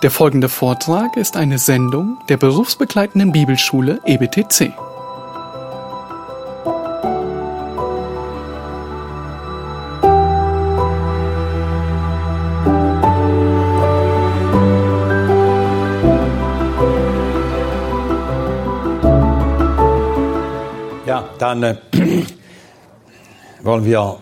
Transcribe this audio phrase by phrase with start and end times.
[0.00, 4.72] Der folgende Vortrag ist eine Sendung der berufsbegleitenden Bibelschule EBTC.
[21.06, 21.76] Ja, dann äh,
[23.64, 24.20] wollen wir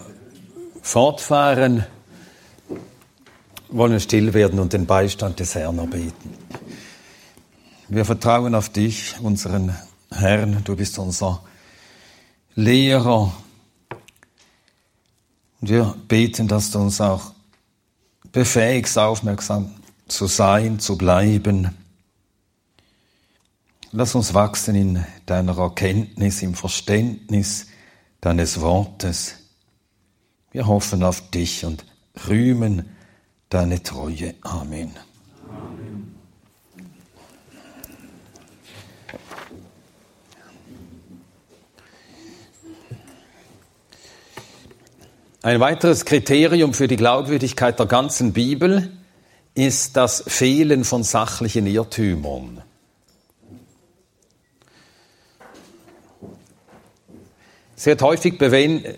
[0.81, 1.85] fortfahren
[3.69, 6.31] wollen still werden und den Beistand des Herrn erbeten.
[7.89, 9.77] Wir vertrauen auf dich, unseren
[10.11, 10.63] Herrn.
[10.65, 11.43] Du bist unser
[12.55, 13.33] Lehrer.
[15.61, 17.33] Und wir beten, dass du uns auch
[18.33, 19.75] befähigst, aufmerksam
[20.09, 21.71] zu sein, zu bleiben.
[23.93, 27.69] Lass uns wachsen in deiner Erkenntnis, im Verständnis
[28.21, 29.37] deines Wortes.
[30.51, 31.85] Wir hoffen auf dich und
[32.27, 32.96] rühmen
[33.49, 34.35] deine Treue.
[34.43, 34.93] Amen.
[45.43, 48.91] Ein weiteres Kriterium für die Glaubwürdigkeit der ganzen Bibel
[49.55, 52.63] ist das Fehlen von sachlichen Irrtümern.
[57.85, 58.97] Wird häufig äh,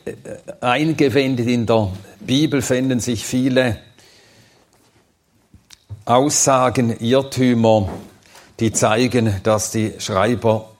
[0.62, 3.78] eingewendet in der Bibel, finden sich viele
[6.08, 7.90] Aussagen, Irrtümer,
[8.60, 10.70] die zeigen, dass die Schreiber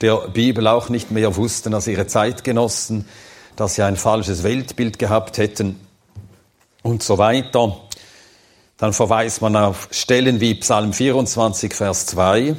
[0.00, 3.04] der Bibel auch nicht mehr wussten als ihre Zeitgenossen,
[3.56, 5.78] dass sie ein falsches Weltbild gehabt hätten
[6.82, 7.76] und so weiter.
[8.78, 12.56] Dann verweist man auf Stellen wie Psalm 24, Vers 2.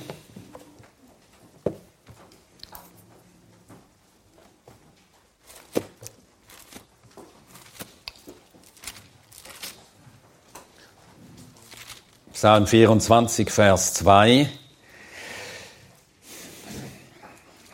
[12.41, 14.49] Psalm 24, Vers 2.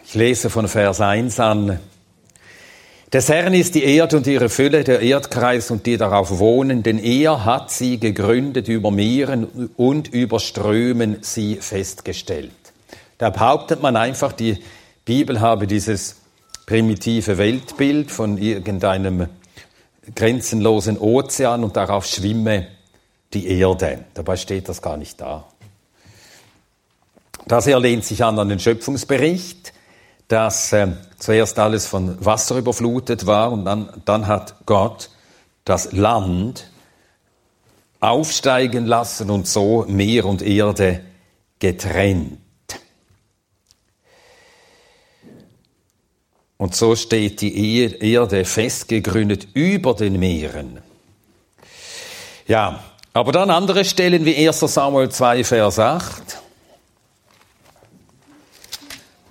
[0.03, 1.79] Ich lese von Vers 1 an.
[3.13, 6.99] Des Herrn ist die Erde und ihre Fülle, der Erdkreis und die darauf wohnen, denn
[6.99, 12.51] er hat sie gegründet über Meeren und über Strömen sie festgestellt.
[13.19, 14.57] Da behauptet man einfach, die
[15.05, 16.17] Bibel habe dieses
[16.65, 19.29] primitive Weltbild von irgendeinem
[20.13, 22.67] grenzenlosen Ozean und darauf schwimme
[23.33, 24.05] die Erde.
[24.13, 25.45] Dabei steht das gar nicht da.
[27.45, 29.73] Das hier lehnt sich an an den Schöpfungsbericht,
[30.27, 35.09] dass äh, zuerst alles von Wasser überflutet war und dann, dann hat Gott
[35.63, 36.69] das Land
[37.99, 41.01] aufsteigen lassen und so Meer und Erde
[41.59, 42.39] getrennt.
[46.57, 50.81] Und so steht die Erde festgegründet über den Meeren.
[52.47, 52.83] Ja,
[53.17, 56.37] aber dann andere Stellen wie 1 Samuel 2, Vers 8.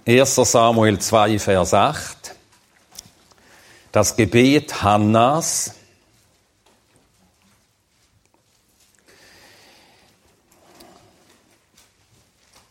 [0.04, 2.34] 1 Samuel 2, Vers 8.
[3.92, 5.76] Das Gebet Hannas.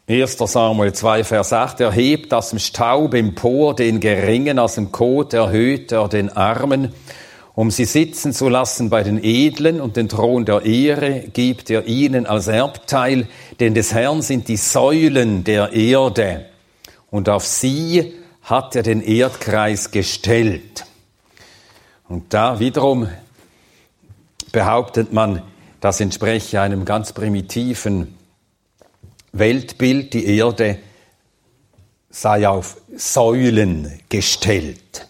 [0.08, 1.80] Erster Samuel 2, Vers 8.
[1.80, 6.94] Er hebt aus dem Staub empor den Geringen, aus dem Kot erhöht er den Armen
[7.56, 11.88] um sie sitzen zu lassen bei den Edlen und den Thron der Ehre gibt er
[11.88, 13.28] ihnen als Erbteil,
[13.60, 16.48] denn des Herrn sind die Säulen der Erde
[17.10, 20.86] und auf sie hat er den Erdkreis gestellt.
[22.08, 23.08] Und da wiederum
[24.52, 25.42] behauptet man,
[25.80, 28.16] das entspreche einem ganz primitiven
[29.32, 30.78] Weltbild, die Erde
[32.10, 35.08] sei auf Säulen gestellt.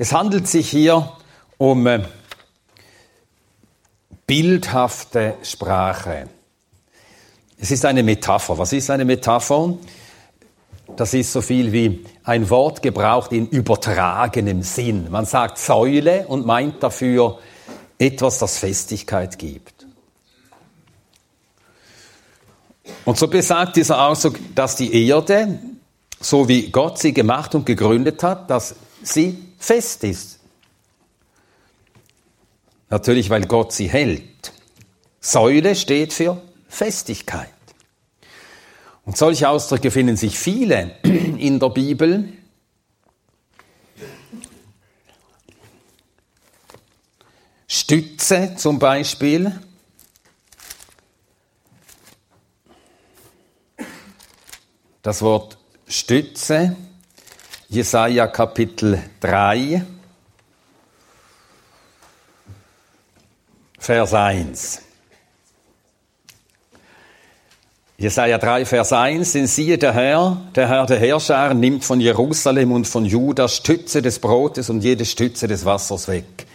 [0.00, 1.12] Es handelt sich hier
[1.58, 2.04] um äh,
[4.28, 6.28] bildhafte Sprache.
[7.58, 8.56] Es ist eine Metapher.
[8.58, 9.76] Was ist eine Metapher?
[10.94, 15.10] Das ist so viel wie ein Wort gebraucht in übertragenem Sinn.
[15.10, 17.40] Man sagt Säule und meint dafür
[17.98, 19.84] etwas, das Festigkeit gibt.
[23.04, 25.58] Und so besagt dieser Ausdruck, dass die Erde,
[26.20, 30.38] so wie Gott sie gemacht und gegründet hat, dass sie fest ist.
[32.90, 34.52] Natürlich, weil Gott sie hält.
[35.20, 37.48] Säule steht für Festigkeit.
[39.04, 42.32] Und solche Ausdrücke finden sich viele in der Bibel.
[47.66, 49.58] Stütze zum Beispiel.
[55.02, 56.76] Das Wort Stütze
[57.70, 59.82] Jesaja Kapitel 3,
[63.78, 64.82] Vers 1.
[67.98, 72.72] Jesaja 3, Vers 1, denn siehe der Herr, der Herr der Herrscher, nimmt von Jerusalem
[72.72, 76.46] und von Juda Stütze des Brotes und jede Stütze des Wassers weg.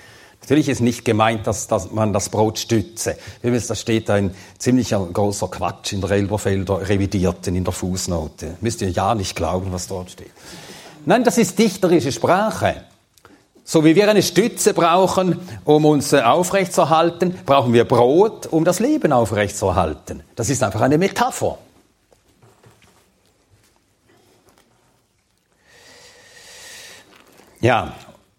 [0.42, 3.18] Natürlich ist nicht gemeint, dass, dass man das Brot stütze.
[3.44, 8.57] Übrigens, da steht ein ziemlicher großer Quatsch in der Elberfelder Revidierten in der Fußnote.
[8.62, 10.31] Müsst ihr ja nicht glauben, was dort steht.
[11.05, 12.83] Nein, das ist dichterische Sprache.
[13.65, 18.79] So wie wir eine Stütze brauchen, um uns äh, aufrechtzuerhalten, brauchen wir Brot, um das
[18.79, 20.23] Leben aufrechtzuerhalten.
[20.35, 21.57] Das ist einfach eine Metapher.
[27.61, 27.94] Ja,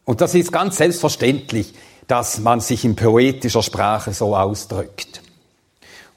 [0.05, 1.73] und das ist ganz selbstverständlich,
[2.07, 5.23] dass man sich in poetischer Sprache so ausdrückt.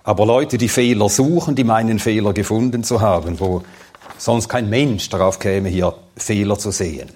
[0.04, 3.64] Aber Leute, die Fehler suchen, die meinen Fehler gefunden zu haben, wo
[4.18, 7.12] sonst kein Mensch darauf käme, hier Fehler zu sehen.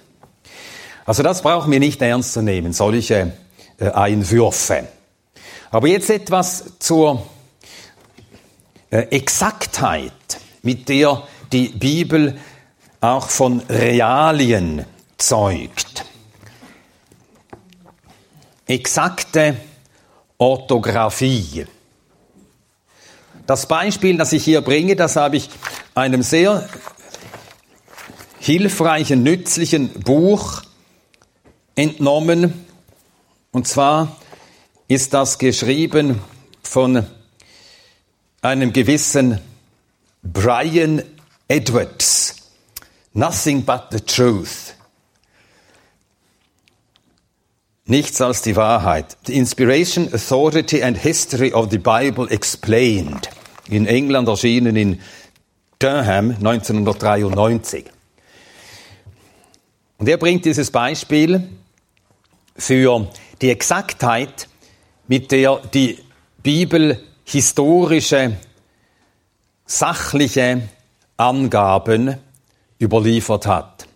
[1.06, 3.34] Also das brauchen wir nicht ernst zu nehmen, solche
[3.80, 4.88] äh, Einwürfe.
[5.72, 7.26] Aber jetzt etwas zur
[8.90, 10.12] äh, Exaktheit,
[10.62, 12.38] mit der die Bibel
[13.00, 14.86] auch von Realien
[15.18, 16.06] zeugt.
[18.68, 19.58] Exakte
[20.38, 21.66] Orthographie.
[23.48, 25.50] Das Beispiel, das ich hier bringe, das habe ich
[25.96, 26.68] einem sehr
[28.40, 30.64] hilfreichen, nützlichen Buch
[31.76, 32.66] entnommen.
[33.52, 34.18] Und zwar
[34.88, 36.22] ist das geschrieben
[36.64, 37.06] von
[38.42, 39.40] einem gewissen
[40.24, 41.04] Brian
[41.48, 42.36] Edwards.
[43.14, 44.74] Nothing but the truth.
[47.86, 49.18] Nichts als die Wahrheit.
[49.26, 53.30] The Inspiration, Authority and History of the Bible Explained.
[53.68, 55.02] In England erschienen in
[55.82, 57.86] Durham 1993.
[59.98, 61.50] Und er bringt dieses Beispiel
[62.56, 63.08] für
[63.42, 64.48] die Exaktheit,
[65.08, 65.98] mit der die
[66.44, 68.38] Bibel historische,
[69.66, 70.62] sachliche
[71.18, 72.18] Angaben
[72.80, 73.88] überliefert hat.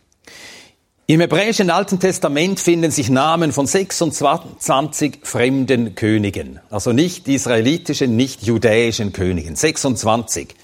[1.05, 8.41] Im hebräischen Alten Testament finden sich Namen von 26 fremden Königen, also nicht israelitischen, nicht
[8.41, 10.55] judäischen Königen, 26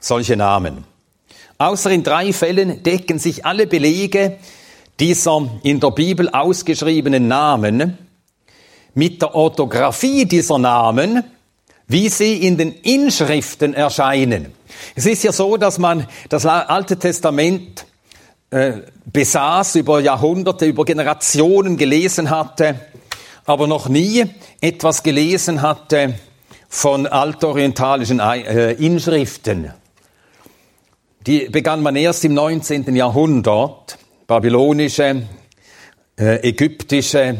[0.00, 0.84] solche Namen.
[1.58, 4.38] Außer in drei Fällen decken sich alle Belege
[4.98, 7.98] dieser in der Bibel ausgeschriebenen Namen
[8.94, 11.24] mit der Orthographie dieser Namen,
[11.86, 14.52] wie sie in den Inschriften erscheinen.
[14.94, 17.84] Es ist ja so, dass man das Alte Testament
[18.50, 18.74] äh,
[19.06, 22.76] besaß, über Jahrhunderte, über Generationen gelesen hatte,
[23.44, 24.24] aber noch nie
[24.60, 26.14] etwas gelesen hatte
[26.68, 29.72] von altorientalischen äh, Inschriften.
[31.30, 32.96] Die begann man erst im 19.
[32.96, 35.28] Jahrhundert babylonische,
[36.18, 37.36] äh, ägyptische,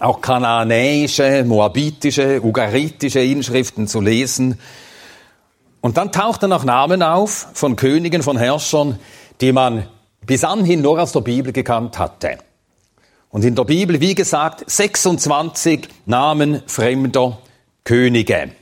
[0.00, 4.58] auch kanaanäische, moabitische, ugaritische Inschriften zu lesen.
[5.82, 8.98] Und dann tauchten auch Namen auf von Königen, von Herrschern,
[9.42, 9.86] die man
[10.24, 12.38] bis anhin nur aus der Bibel gekannt hatte.
[13.28, 17.36] Und in der Bibel, wie gesagt, 26 Namen fremder
[17.84, 18.52] Könige.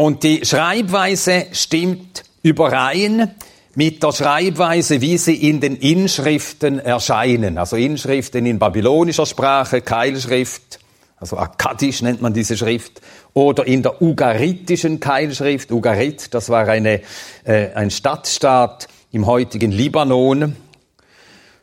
[0.00, 3.34] Und die Schreibweise stimmt überein
[3.74, 7.58] mit der Schreibweise, wie sie in den Inschriften erscheinen.
[7.58, 10.78] Also Inschriften in babylonischer Sprache, Keilschrift,
[11.16, 13.00] also akkadisch nennt man diese Schrift,
[13.34, 15.72] oder in der ugaritischen Keilschrift.
[15.72, 17.00] Ugarit, das war eine,
[17.42, 20.54] äh, ein Stadtstaat im heutigen Libanon.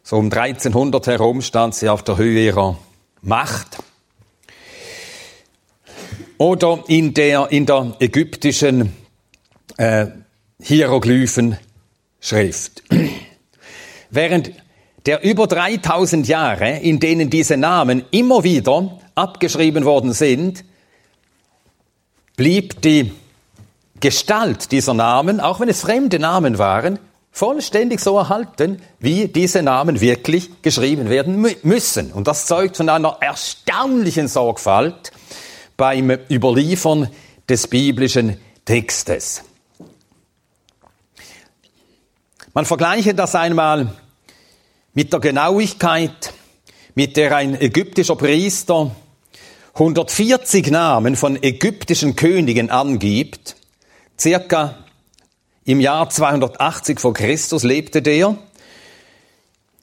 [0.04, 2.78] So um 1300 herum stand sie auf der Höhe ihrer
[3.22, 3.78] Macht.
[6.38, 8.94] Oder in der, in der ägyptischen
[9.78, 10.08] äh,
[10.62, 11.58] Hieroglyphen
[12.20, 12.84] Schrift.
[14.10, 14.52] Während
[15.06, 20.66] der über 3000 Jahre, in denen diese Namen immer wieder abgeschrieben worden sind,
[22.36, 23.12] blieb die
[24.00, 27.00] Gestalt dieser Namen, auch wenn es fremde Namen waren,
[27.32, 32.12] vollständig so erhalten, wie diese Namen wirklich geschrieben werden müssen.
[32.12, 35.12] Und das zeugt von einer erstaunlichen Sorgfalt
[35.78, 37.10] beim Überliefern
[37.48, 39.44] des biblischen Textes.
[42.54, 43.94] Man vergleiche das einmal
[44.94, 46.34] mit der Genauigkeit,
[46.96, 48.96] mit der ein ägyptischer Priester
[49.74, 53.58] 140 Namen von ägyptischen Königen angibt.
[54.18, 54.86] Circa
[55.66, 58.38] im Jahr 280 vor Christus lebte der.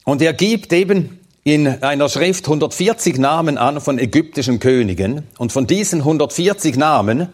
[0.03, 5.27] Und er gibt eben in einer Schrift 140 Namen an von ägyptischen Königen.
[5.37, 7.27] Und von diesen 140 Namen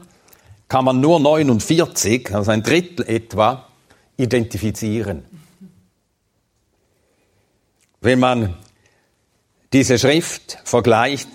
[0.67, 3.67] kann man nur 49, also ein Drittel etwa,
[4.17, 5.23] identifizieren.
[8.01, 8.55] Wenn man
[9.73, 11.29] diese Schrift vergleicht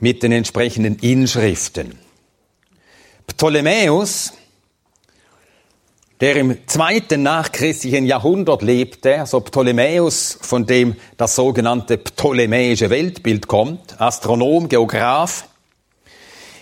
[0.00, 1.98] mit den entsprechenden Inschriften.
[3.26, 4.32] Ptolemäus,
[6.20, 13.98] der im zweiten nachchristlichen Jahrhundert lebte, also Ptolemäus, von dem das sogenannte ptolemäische Weltbild kommt,
[14.00, 15.46] Astronom, Geograph.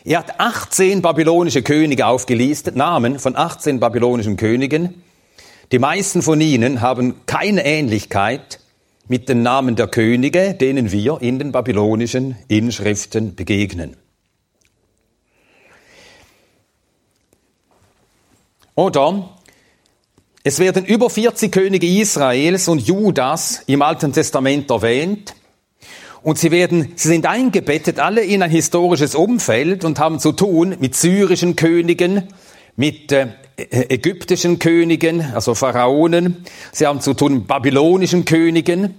[0.05, 5.03] Er hat 18 babylonische Könige aufgelistet, Namen von 18 babylonischen Königen.
[5.73, 8.61] Die meisten von ihnen haben keine Ähnlichkeit
[9.09, 13.97] mit den Namen der Könige, denen wir in den babylonischen Inschriften begegnen.
[18.77, 19.38] Oder
[20.49, 25.35] es werden über 40 Könige Israels und Judas im Alten Testament erwähnt.
[26.23, 30.75] Und sie werden, sie sind eingebettet alle in ein historisches Umfeld und haben zu tun
[30.81, 32.29] mit syrischen Königen,
[32.77, 33.29] mit äh,
[33.59, 36.39] ägyptischen Königen, also Pharaonen.
[36.73, 38.95] Sie haben zu tun mit babylonischen Königen.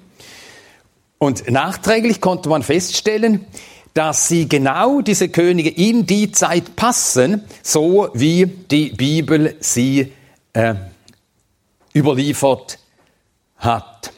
[1.17, 3.47] Und nachträglich konnte man feststellen,
[3.95, 10.13] dass sie genau diese Könige in die Zeit passen, so wie die Bibel sie
[10.53, 10.75] äh,
[11.99, 12.79] überliefert
[13.57, 14.11] hat.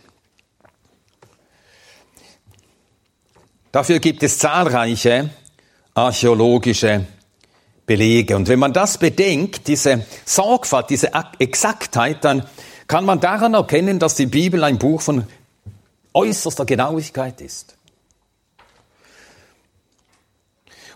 [3.72, 5.30] Dafür gibt es zahlreiche
[5.94, 7.06] archäologische
[7.86, 8.36] Belege.
[8.36, 12.46] Und wenn man das bedenkt, diese Sorgfalt, diese Exaktheit, dann
[12.88, 15.26] kann man daran erkennen, dass die Bibel ein Buch von
[16.14, 17.76] äußerster Genauigkeit ist.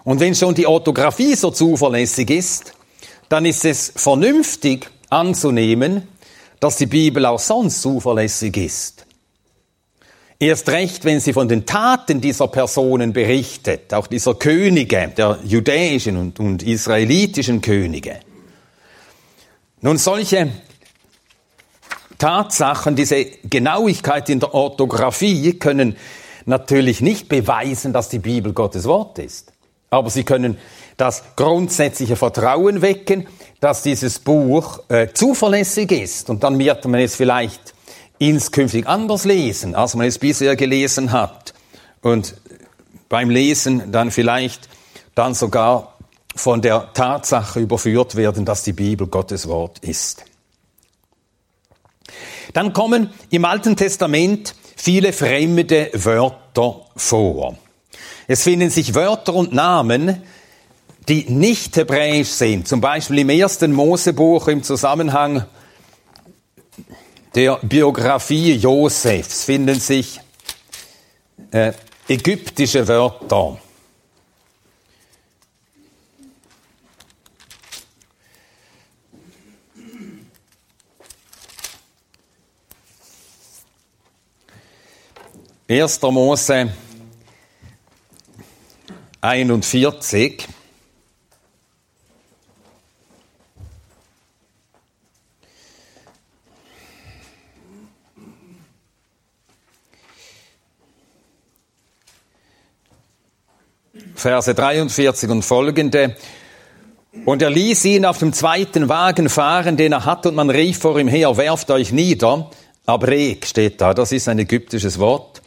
[0.04, 2.74] Und wenn schon die Orthographie so zuverlässig ist,
[3.27, 6.08] dann ist es vernünftig anzunehmen,
[6.60, 9.06] dass die Bibel auch sonst zuverlässig ist.
[10.38, 16.18] Erst recht, wenn sie von den Taten dieser Personen berichtet, auch dieser Könige, der judäischen
[16.18, 18.20] und, und israelitischen Könige.
[19.82, 20.50] Nun, solche
[22.18, 25.96] Tatsachen, diese Genauigkeit in der Orthographie können
[26.46, 29.54] natürlich nicht beweisen, dass die Bibel Gottes Wort ist.
[29.90, 30.58] Aber sie können
[30.98, 33.28] das grundsätzliche Vertrauen wecken,
[33.60, 36.30] dass dieses Buch äh, zuverlässig ist.
[36.30, 37.74] Und dann wird man es vielleicht
[38.18, 41.54] inskünftig anders lesen, als man es bisher gelesen hat.
[42.02, 42.36] Und
[43.10, 44.70] beim Lesen dann vielleicht
[45.16, 45.96] dann sogar
[46.36, 50.25] von der Tatsache überführt werden, dass die Bibel Gottes Wort ist.
[52.54, 57.58] Dann kommen im Alten Testament viele fremde Wörter vor.
[58.28, 60.24] Es finden sich Wörter und Namen,
[61.08, 62.68] die nicht hebräisch sind.
[62.68, 65.46] Zum Beispiel im ersten Mosebuch im Zusammenhang
[67.36, 70.20] der Biografie Josefs finden sich
[71.52, 71.74] äh,
[72.08, 73.60] ägyptische Wörter.
[85.68, 86.72] Erster Mose
[89.20, 90.48] 41.
[104.15, 106.15] Verse 43 und folgende.
[107.25, 110.79] Und er ließ ihn auf dem zweiten Wagen fahren, den er hat, und man rief
[110.79, 112.50] vor ihm her, werft euch nieder.
[112.86, 115.41] Abrek steht da, das ist ein ägyptisches Wort.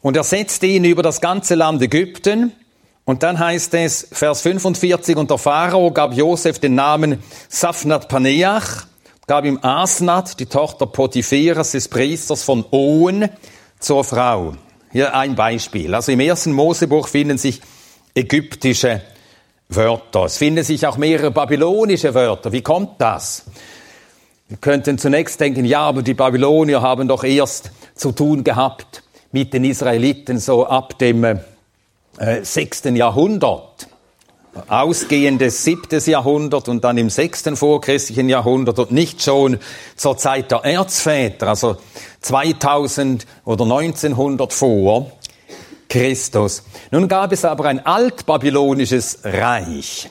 [0.00, 2.52] Und er setzte ihn über das ganze Land Ägypten.
[3.04, 8.86] Und dann heißt es, Vers 45, und der Pharao gab Josef den Namen Safnat Paneach,
[9.26, 13.28] gab ihm Asnat, die Tochter Potipheras des Priesters von Owen,
[13.80, 14.54] zur Frau.
[14.90, 15.94] Hier ein Beispiel.
[15.94, 17.60] Also im ersten Mosebuch finden sich
[18.18, 19.00] ägyptische
[19.68, 20.24] Wörter.
[20.24, 22.52] Es finden sich auch mehrere babylonische Wörter.
[22.52, 23.44] Wie kommt das?
[24.48, 29.52] Wir könnten zunächst denken, ja, aber die Babylonier haben doch erst zu tun gehabt mit
[29.52, 31.38] den Israeliten so ab dem äh,
[32.42, 32.84] 6.
[32.94, 33.88] Jahrhundert.
[34.66, 36.00] Ausgehendes 7.
[36.06, 37.50] Jahrhundert und dann im 6.
[37.54, 39.58] vorchristlichen Jahrhundert und nicht schon
[39.94, 41.76] zur Zeit der Erzväter, also
[42.22, 45.12] 2000 oder 1900 vor.
[45.88, 46.62] Christus.
[46.90, 50.08] Nun gab es aber ein altbabylonisches Reich.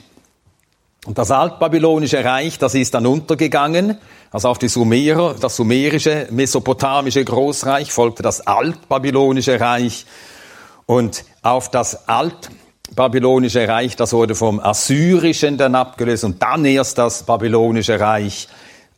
[1.05, 3.97] Und das altbabylonische Reich, das ist dann untergegangen.
[4.29, 10.05] Also auf die Sumerer, das sumerische, mesopotamische Großreich folgte das altbabylonische Reich.
[10.85, 17.23] Und auf das altbabylonische Reich, das wurde vom assyrischen dann abgelöst und dann erst das
[17.23, 18.49] babylonische Reich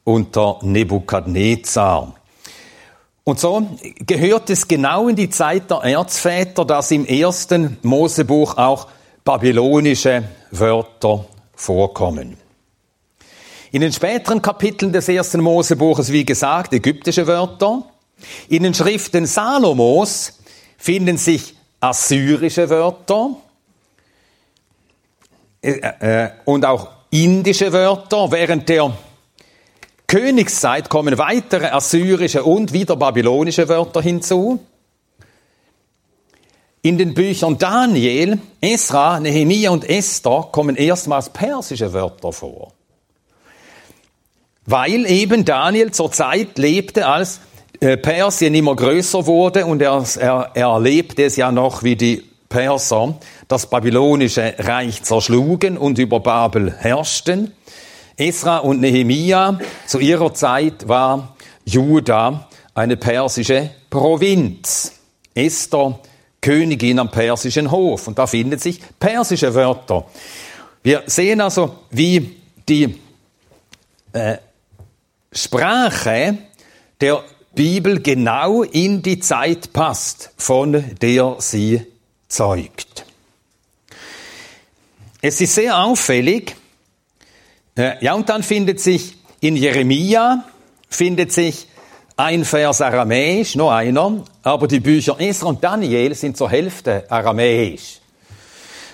[0.04, 2.16] unter Nebukadnezar.
[3.30, 3.64] Und so
[4.08, 8.88] gehört es genau in die Zeit der Erzväter, dass im ersten Mosebuch auch
[9.24, 12.38] babylonische Wörter vorkommen.
[13.72, 17.84] In den späteren Kapiteln des ersten Mosebuches, wie gesagt, ägyptische Wörter.
[18.48, 20.40] In den Schriften Salomos
[20.80, 23.36] finden sich assyrische Wörter
[25.62, 28.32] äh, äh, und auch indische Wörter.
[28.32, 28.92] Während der
[30.10, 34.60] Königszeit kommen weitere assyrische und wieder babylonische Wörter hinzu.
[36.82, 42.74] In den Büchern Daniel, Esra, Nehemiah und Esther kommen erstmals persische Wörter vor.
[44.66, 47.39] Weil eben Daniel zur Zeit lebte, als
[47.80, 52.24] äh, Persien immer größer wurde und er, er, er erlebte es ja noch, wie die
[52.50, 57.51] Perser das babylonische Reich zerschlugen und über Babel herrschten.
[58.20, 59.58] Esra und Nehemia,
[59.88, 64.92] zu ihrer Zeit war Juda eine persische Provinz.
[65.34, 66.00] Esther
[66.42, 68.10] Königin am persischen Hof.
[68.10, 70.06] Und da finden sich persische Wörter.
[70.84, 72.36] Wir sehen also, wie
[72.68, 73.00] die
[74.12, 74.38] äh,
[75.32, 76.40] Sprache
[77.00, 77.24] der
[77.56, 81.86] Bibel genau in die Zeit passt, von der sie
[82.28, 83.06] zeugt.
[85.22, 86.56] Es ist sehr auffällig,
[88.02, 90.44] ja, und dann findet sich in Jeremia,
[90.90, 91.68] findet sich
[92.18, 98.00] ein Vers aramäisch, nur einer, aber die Bücher Esra und Daniel sind zur Hälfte aramäisch.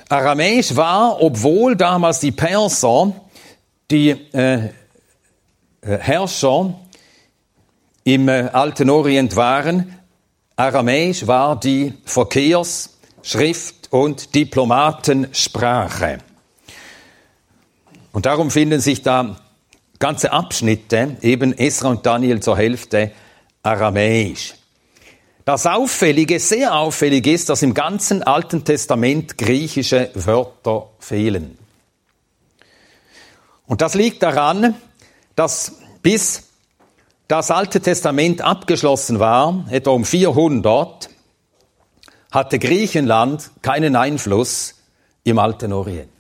[0.10, 3.14] Aramäisch war, obwohl damals die Perser
[3.90, 4.70] die äh, äh
[5.82, 6.76] Herrscher
[8.04, 9.96] im äh, alten Orient waren,
[10.58, 16.20] Aramäisch war die Verkehrs-, Schrift- und Diplomatensprache.
[18.16, 19.36] Und darum finden sich da
[20.00, 23.12] ganze Abschnitte, eben Esra und Daniel zur Hälfte,
[23.62, 24.54] aramäisch.
[25.44, 31.58] Das Auffällige, sehr auffällig ist, dass im ganzen Alten Testament griechische Wörter fehlen.
[33.66, 34.76] Und das liegt daran,
[35.36, 36.44] dass bis
[37.28, 41.10] das Alte Testament abgeschlossen war, etwa um 400,
[42.32, 44.76] hatte Griechenland keinen Einfluss
[45.26, 46.15] im Alten Orient.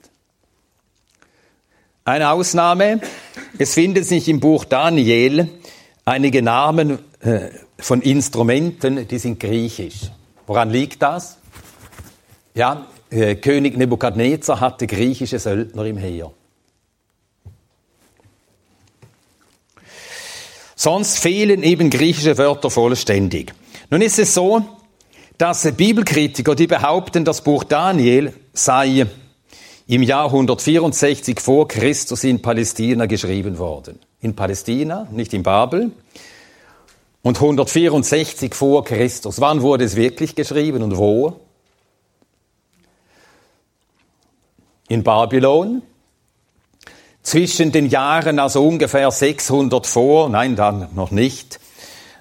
[2.08, 3.02] Eine Ausnahme,
[3.58, 5.50] es findet sich im Buch Daniel
[6.06, 10.12] einige Namen äh, von Instrumenten, die sind griechisch.
[10.46, 11.40] Woran liegt das?
[12.54, 16.32] Ja, äh, König Nebukadnezar hatte griechische Söldner im Heer.
[20.76, 23.52] Sonst fehlen eben griechische Wörter vollständig.
[23.90, 24.62] Nun ist es so,
[25.40, 29.08] dass Bibelkritiker, die behaupten, das Buch Daniel sei
[29.88, 34.00] im Jahr 164 vor Christus in Palästina geschrieben worden.
[34.20, 35.92] In Palästina, nicht in Babel.
[37.22, 39.42] Und 164 vor Christus.
[39.42, 41.40] Wann wurde es wirklich geschrieben und wo?
[44.88, 45.82] In Babylon.
[47.22, 51.60] Zwischen den Jahren also ungefähr 600 vor, nein, dann noch nicht,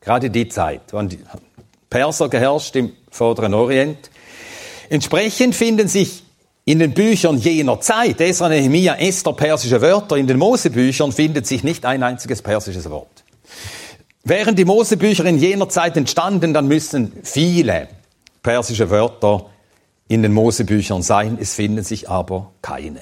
[0.00, 1.18] Gerade die Zeit, wann die
[1.90, 4.10] Perser geherrscht im vorderen Orient.
[4.88, 6.22] Entsprechend finden sich
[6.64, 11.64] in den Büchern jener Zeit, Esra, Nehemiah, Esther, persische Wörter, in den Mosebüchern findet sich
[11.64, 13.24] nicht ein einziges persisches Wort.
[14.22, 17.88] Wären die Mosebücher in jener Zeit entstanden, dann müssten viele
[18.42, 19.46] persische Wörter
[20.08, 23.00] in den Mosebüchern sein, es finden sich aber keine.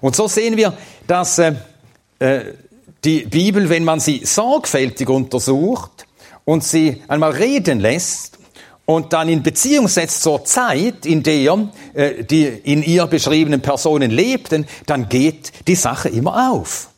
[0.00, 0.76] Und so sehen wir,
[1.06, 1.54] dass äh,
[2.18, 2.54] äh,
[3.04, 6.06] die Bibel, wenn man sie sorgfältig untersucht
[6.44, 8.38] und sie einmal reden lässt
[8.86, 14.10] und dann in Beziehung setzt zur Zeit, in der äh, die in ihr beschriebenen Personen
[14.10, 16.88] lebten, dann geht die Sache immer auf.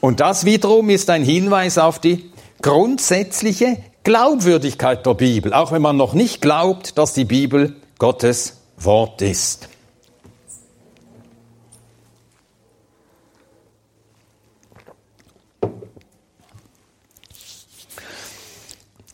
[0.00, 5.96] Und das wiederum ist ein Hinweis auf die grundsätzliche Glaubwürdigkeit der Bibel, auch wenn man
[5.96, 9.68] noch nicht glaubt, dass die Bibel Gottes Wort ist.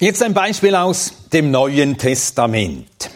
[0.02, 3.10] Jetzt ein Beispiel aus dem Neuen Testament.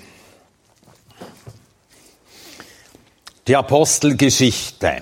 [3.48, 5.00] Die Apostelgeschichte.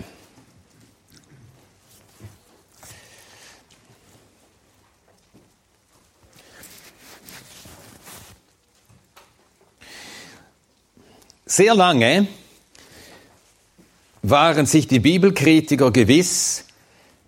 [11.47, 12.29] Sehr lange
[14.23, 16.65] waren sich die Bibelkritiker gewiss,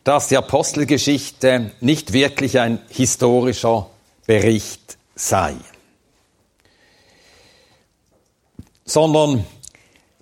[0.05, 3.91] dass die Apostelgeschichte nicht wirklich ein historischer
[4.27, 5.55] Bericht sei,
[8.85, 9.45] sondern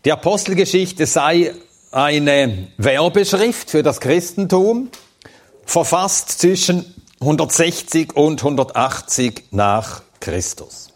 [0.05, 1.55] die Apostelgeschichte sei
[1.93, 4.91] eine Werbeschrift für das Christentum,
[5.65, 10.89] verfasst zwischen 160 und 180 nach Christus.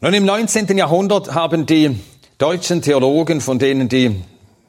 [0.00, 0.76] Nun, im 19.
[0.76, 1.98] Jahrhundert haben die
[2.36, 4.22] deutschen Theologen, von denen die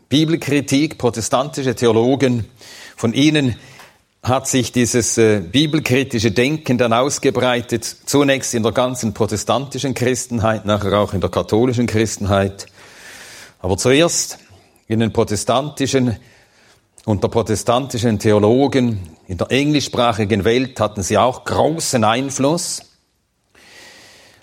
[0.08, 2.46] Bibelkritik, protestantische Theologen
[2.96, 3.56] von ihnen
[4.24, 11.00] hat sich dieses äh, bibelkritische Denken dann ausgebreitet, zunächst in der ganzen protestantischen Christenheit, nachher
[11.00, 12.66] auch in der katholischen Christenheit,
[13.60, 14.40] aber zuerst
[14.88, 16.18] in den protestantischen
[17.06, 22.82] unter protestantischen Theologen in der englischsprachigen Welt hatten sie auch großen Einfluss.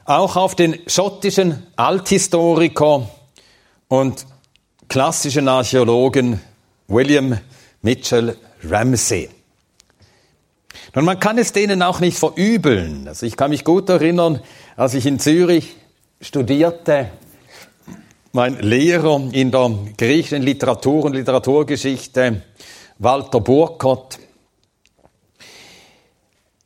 [0.05, 3.09] Auch auf den schottischen Althistoriker
[3.89, 4.27] und
[4.89, 6.41] klassischen Archäologen
[6.87, 7.39] William
[7.83, 9.29] Mitchell Ramsey.
[10.95, 13.09] Nun, man kann es denen auch nicht verübeln.
[13.09, 14.41] Also ich kann mich gut erinnern,
[14.77, 15.77] als ich in Zürich
[16.21, 17.11] studierte,
[18.33, 22.43] mein Lehrer in der griechischen Literatur und Literaturgeschichte,
[22.99, 24.19] Walter Burkott,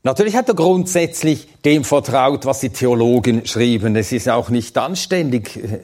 [0.07, 3.97] Natürlich hat er grundsätzlich dem vertraut, was die Theologen schrieben.
[3.97, 5.81] Es ist auch nicht anständig, äh,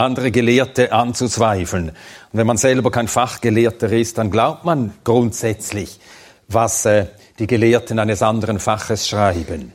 [0.00, 1.90] andere Gelehrte anzuzweifeln.
[1.90, 1.94] Und
[2.32, 6.00] wenn man selber kein Fachgelehrter ist, dann glaubt man grundsätzlich,
[6.48, 7.06] was äh,
[7.38, 9.72] die Gelehrten eines anderen Faches schreiben.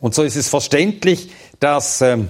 [0.00, 2.28] Und so ist es verständlich, dass ähm,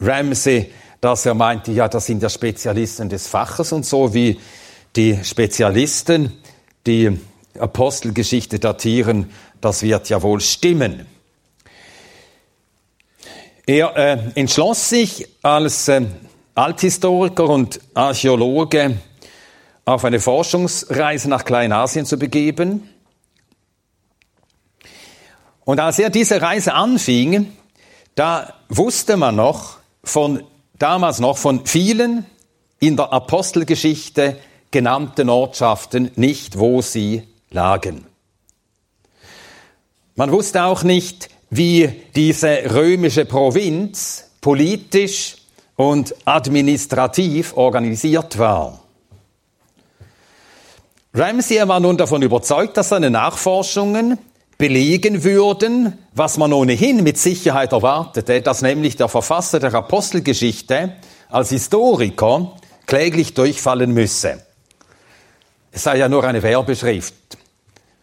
[0.00, 0.70] Ramsey,
[1.00, 4.38] dass er meinte, ja, das sind ja Spezialisten des Faches und so wie
[4.96, 6.32] die Spezialisten,
[6.86, 7.18] die
[7.58, 11.06] Apostelgeschichte datieren, das wird ja wohl stimmen.
[13.66, 16.02] Er äh, entschloss sich als äh,
[16.54, 18.96] Althistoriker und Archäologe
[19.84, 22.88] auf eine Forschungsreise nach Kleinasien zu begeben.
[25.64, 27.52] Und als er diese Reise anfing,
[28.14, 30.42] da wusste man noch von,
[30.78, 32.26] damals noch von vielen
[32.80, 34.38] in der Apostelgeschichte
[34.70, 38.06] genannten Ortschaften nicht, wo sie lagen.
[40.16, 45.36] Man wusste auch nicht, wie diese römische Provinz politisch
[45.80, 48.80] und administrativ organisiert war.
[51.14, 54.18] Ramsey war nun davon überzeugt, dass seine Nachforschungen
[54.58, 60.96] belegen würden, was man ohnehin mit Sicherheit erwartete, dass nämlich der Verfasser der Apostelgeschichte
[61.30, 64.44] als Historiker kläglich durchfallen müsse.
[65.72, 67.14] Es sei ja nur eine Werbeschrift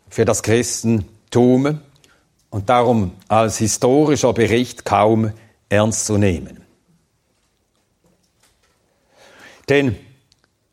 [0.09, 1.79] für das Christentum
[2.49, 5.31] und darum als historischer Bericht kaum
[5.69, 6.56] ernst zu nehmen.
[9.69, 9.95] Denn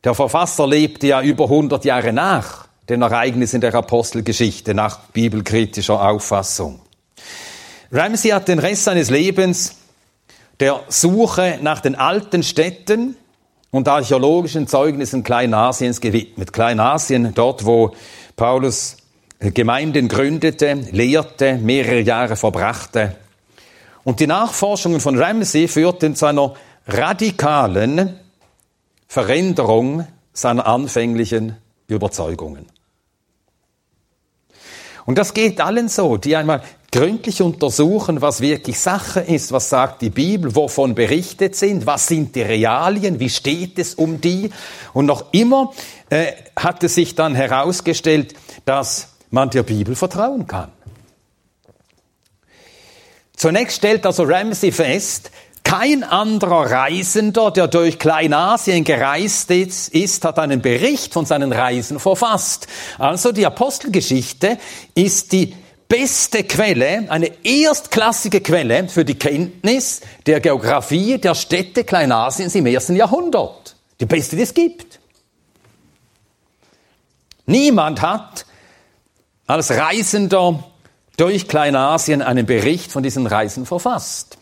[0.05, 6.81] der Verfasser lebte ja über 100 Jahre nach den Ereignissen der Apostelgeschichte, nach bibelkritischer Auffassung.
[7.91, 9.77] Ramsey hat den Rest seines Lebens
[10.61, 13.17] der Suche nach den alten Städten
[13.71, 16.53] und archäologischen Zeugnissen Kleinasiens gewidmet.
[16.53, 17.95] Kleinasien, dort wo
[18.37, 18.99] Paulus
[19.41, 23.17] Gemeinden gründete, lehrte, mehrere Jahre verbrachte.
[24.05, 26.55] Und die Nachforschungen von Ramsey führten zu einer
[26.87, 28.21] radikalen
[29.15, 32.67] Veränderung seiner anfänglichen Überzeugungen.
[35.07, 40.03] Und das geht allen so, die einmal gründlich untersuchen, was wirklich Sache ist, was sagt
[40.03, 44.51] die Bibel, wovon berichtet sind, was sind die Realien, wie steht es um die.
[44.95, 45.73] Und noch immer
[46.11, 46.33] äh,
[46.81, 50.73] es sich dann herausgestellt, dass man der Bibel vertrauen kann.
[53.37, 55.31] Zunächst stellt also Ramsey fest,
[55.65, 62.69] Kein anderer Reisender, der durch Kleinasien gereist ist, hat einen Bericht von seinen Reisen verfasst.
[62.99, 64.59] Also die Apostelgeschichte
[64.95, 65.55] ist die
[65.89, 72.95] beste Quelle, eine erstklassige Quelle für die Kenntnis der Geografie der Städte Kleinasiens im ersten
[72.95, 73.75] Jahrhundert.
[74.01, 75.01] Die beste, die es gibt.
[77.47, 78.47] Niemand hat
[79.47, 80.63] als Reisender
[81.17, 84.39] durch Kleinasien einen Bericht von diesen Reisen verfasst.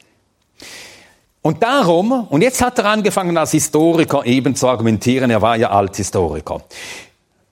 [1.42, 5.70] Und darum, und jetzt hat er angefangen als Historiker eben zu argumentieren, er war ja
[5.70, 6.62] Althistoriker.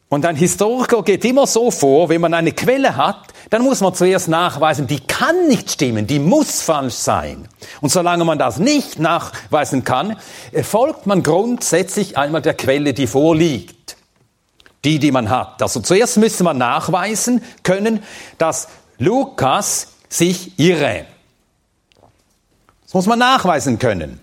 [0.09, 3.94] Und ein Historiker geht immer so vor, wenn man eine Quelle hat, dann muss man
[3.94, 7.48] zuerst nachweisen, die kann nicht stimmen, die muss falsch sein.
[7.81, 10.16] Und solange man das nicht nachweisen kann,
[10.62, 13.96] folgt man grundsätzlich einmal der Quelle, die vorliegt.
[14.85, 15.62] Die, die man hat.
[15.62, 18.03] Also zuerst müsste man nachweisen können,
[18.38, 21.05] dass Lukas sich irre.
[22.90, 24.18] Das muss man nachweisen können.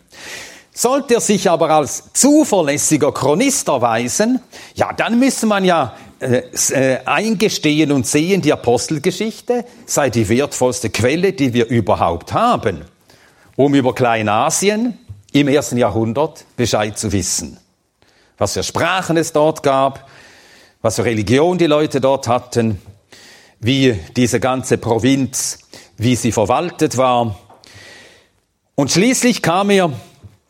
[0.74, 4.42] Sollte er sich aber als zuverlässiger Chronist erweisen,
[4.76, 10.90] ja, dann müsste man ja äh, äh, eingestehen und sehen, die Apostelgeschichte sei die wertvollste
[10.90, 12.84] Quelle, die wir überhaupt haben,
[13.56, 14.98] um über Kleinasien
[15.32, 17.58] im ersten Jahrhundert Bescheid zu wissen.
[18.38, 20.10] Was für Sprachen es dort gab,
[20.82, 22.82] was für Religion die Leute dort hatten,
[23.62, 25.60] wie diese ganze Provinz,
[25.96, 27.47] wie sie verwaltet war.
[28.80, 29.92] Und schließlich kam er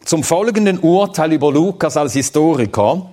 [0.04, 3.10] zum folgenden Urteil über Lukas als Historiker.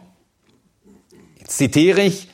[1.38, 2.26] Jetzt zitiere ich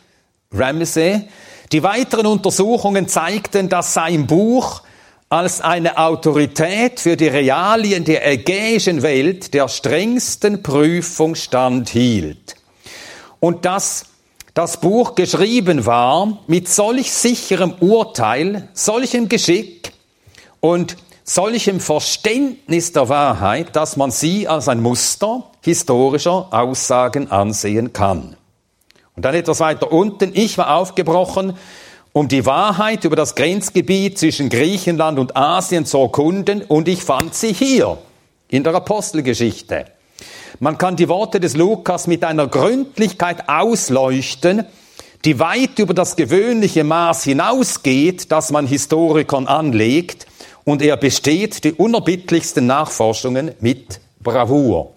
[0.51, 1.29] Ramsey.
[1.73, 4.81] Die weiteren Untersuchungen zeigten, dass sein Buch
[5.29, 12.57] als eine Autorität für die Realien der ägäischen Welt der strengsten Prüfung standhielt.
[13.41, 14.07] Und dass
[14.55, 19.93] das Buch geschrieben war mit solch sicherem Urteil, solchem Geschick
[20.61, 20.97] und
[21.33, 28.37] solchem Verständnis der Wahrheit, dass man sie als ein Muster historischer Aussagen ansehen kann.
[29.15, 31.57] Und dann etwas weiter unten, ich war aufgebrochen,
[32.13, 37.33] um die Wahrheit über das Grenzgebiet zwischen Griechenland und Asien zu erkunden, und ich fand
[37.33, 37.99] sie hier
[38.49, 39.85] in der Apostelgeschichte.
[40.59, 44.65] Man kann die Worte des Lukas mit einer Gründlichkeit ausleuchten,
[45.25, 50.27] die weit über das gewöhnliche Maß hinausgeht, das man Historikern anlegt,
[50.71, 54.95] und er besteht die unerbittlichsten Nachforschungen mit Bravour.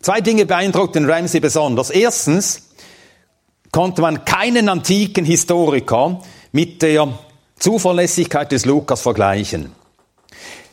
[0.00, 1.90] Zwei Dinge beeindruckten Ramsey besonders.
[1.90, 2.70] Erstens
[3.70, 7.18] konnte man keinen antiken Historiker mit der
[7.58, 9.72] Zuverlässigkeit des Lukas vergleichen.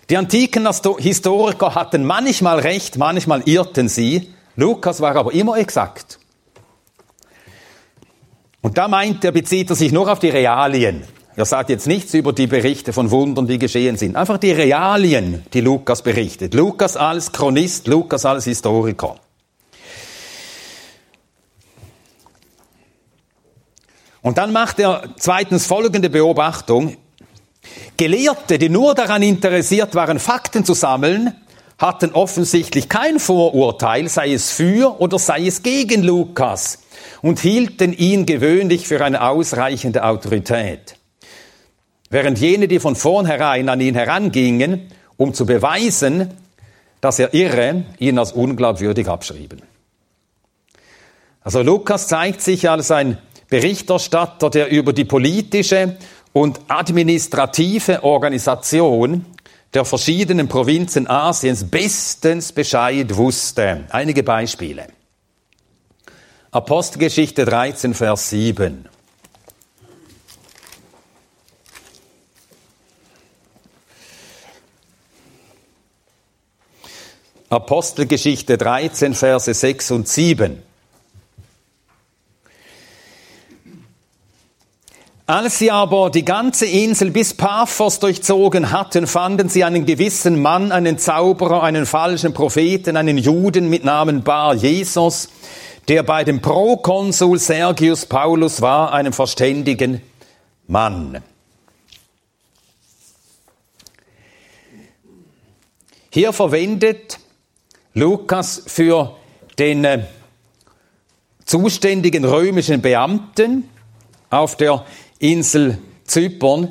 [0.10, 4.34] Die antiken Historiker hatten manchmal recht, manchmal irrten sie.
[4.56, 6.17] Lukas war aber immer exakt.
[8.62, 11.04] Und da meint er, bezieht er sich nur auf die Realien.
[11.41, 14.15] Er sagt jetzt nichts über die Berichte von Wundern, die geschehen sind.
[14.15, 16.54] Einfach die Realien, die Lukas berichtet.
[16.54, 19.15] Lukas als Chronist, Lukas als Historiker.
[24.21, 26.97] Und dann macht er zweitens folgende Beobachtung.
[27.97, 31.34] Gelehrte, die nur daran interessiert waren, Fakten zu sammeln,
[31.80, 36.84] hatten offensichtlich kein Vorurteil, sei es für oder sei es gegen Lukas,
[37.23, 41.00] und hielten ihn gewöhnlich für eine ausreichende Autorität.
[42.12, 46.30] Während jene, die von vornherein an ihn herangingen, um zu beweisen,
[47.00, 49.62] dass er irre, ihn als unglaubwürdig abschrieben.
[51.41, 53.17] Also Lukas zeigt sich als ein
[53.50, 55.95] Berichterstatter, der über die politische
[56.34, 59.26] und administrative Organisation
[59.74, 63.86] der verschiedenen Provinzen Asiens bestens Bescheid wusste.
[63.89, 64.88] Einige Beispiele.
[66.52, 68.89] Apostelgeschichte 13, Vers 7.
[77.51, 80.63] Apostelgeschichte 13, Verse 6 und 7.
[85.25, 90.71] Als sie aber die ganze Insel bis Paphos durchzogen hatten, fanden sie einen gewissen Mann,
[90.71, 95.27] einen Zauberer, einen falschen Propheten, einen Juden mit Namen Bar Jesus,
[95.89, 100.01] der bei dem Prokonsul Sergius Paulus war, einem verständigen
[100.67, 101.21] Mann.
[106.11, 107.20] Hier verwendet
[107.93, 109.17] Lukas für
[109.60, 110.06] den äh,
[111.45, 113.69] zuständigen römischen Beamten
[114.30, 114.86] auf der
[115.19, 116.69] Insel Zypern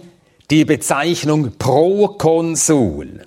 [0.51, 3.27] die Bezeichnung Prokonsul.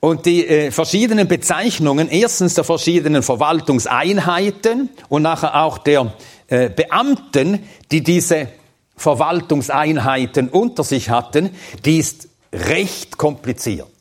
[0.00, 6.14] Und die äh, verschiedenen Bezeichnungen, erstens der verschiedenen Verwaltungseinheiten und nachher auch der
[6.48, 8.48] äh, Beamten, die diese
[8.96, 11.50] Verwaltungseinheiten unter sich hatten,
[11.84, 13.91] die ist recht kompliziert.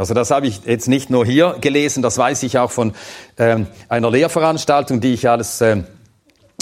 [0.00, 2.94] Also das habe ich jetzt nicht nur hier gelesen, das weiß ich auch von
[3.36, 5.84] ähm, einer Lehrveranstaltung, die ich als ähm,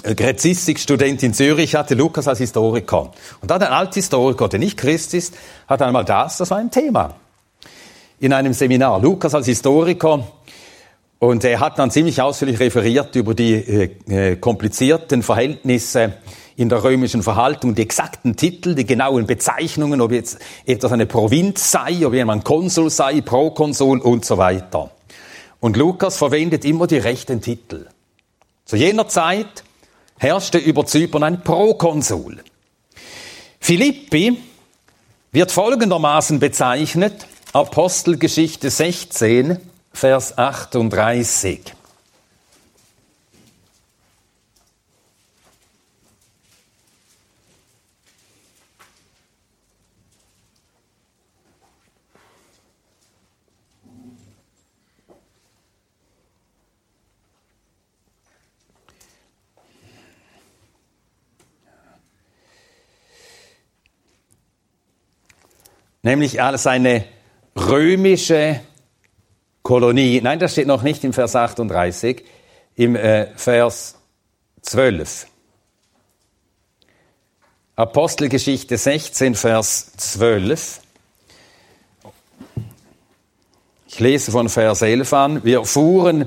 [0.02, 3.12] Gräzistik-Student in Zürich hatte, Lukas als Historiker.
[3.40, 5.36] Und da hat ein Althistoriker, der nicht Christ ist,
[5.68, 7.14] hat einmal das, das war ein Thema.
[8.18, 9.00] In einem Seminar.
[9.00, 10.26] Lukas als Historiker
[11.20, 16.14] und er hat dann ziemlich ausführlich referiert über die äh, äh, komplizierten Verhältnisse
[16.58, 21.70] in der römischen Verhaltung, die exakten Titel, die genauen Bezeichnungen, ob jetzt etwas eine Provinz
[21.70, 24.90] sei, ob jemand Konsul sei, Prokonsul und so weiter.
[25.60, 27.86] Und Lukas verwendet immer die rechten Titel.
[28.64, 29.62] Zu jener Zeit
[30.18, 32.38] herrschte über Zypern ein Prokonsul.
[33.60, 34.42] Philippi
[35.30, 39.58] wird folgendermaßen bezeichnet, Apostelgeschichte 16,
[39.92, 41.77] Vers 38.
[66.02, 67.04] Nämlich als eine
[67.56, 68.60] römische
[69.62, 70.20] Kolonie.
[70.22, 72.24] Nein, das steht noch nicht im Vers 38,
[72.76, 73.96] im äh, Vers
[74.62, 75.26] 12.
[77.76, 80.80] Apostelgeschichte 16, Vers 12.
[83.88, 85.44] Ich lese von Vers 11 an.
[85.44, 86.26] Wir fuhren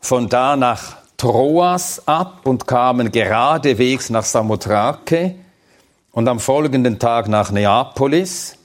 [0.00, 5.34] von da nach Troas ab und kamen geradewegs nach Samothrake
[6.12, 8.55] und am folgenden Tag nach Neapolis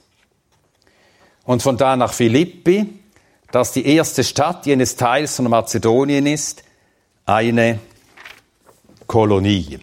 [1.44, 3.02] und von da nach Philippi
[3.52, 6.64] dass die erste Stadt jenes Teils von Mazedonien ist,
[7.26, 7.78] eine
[9.06, 9.78] Kolonie.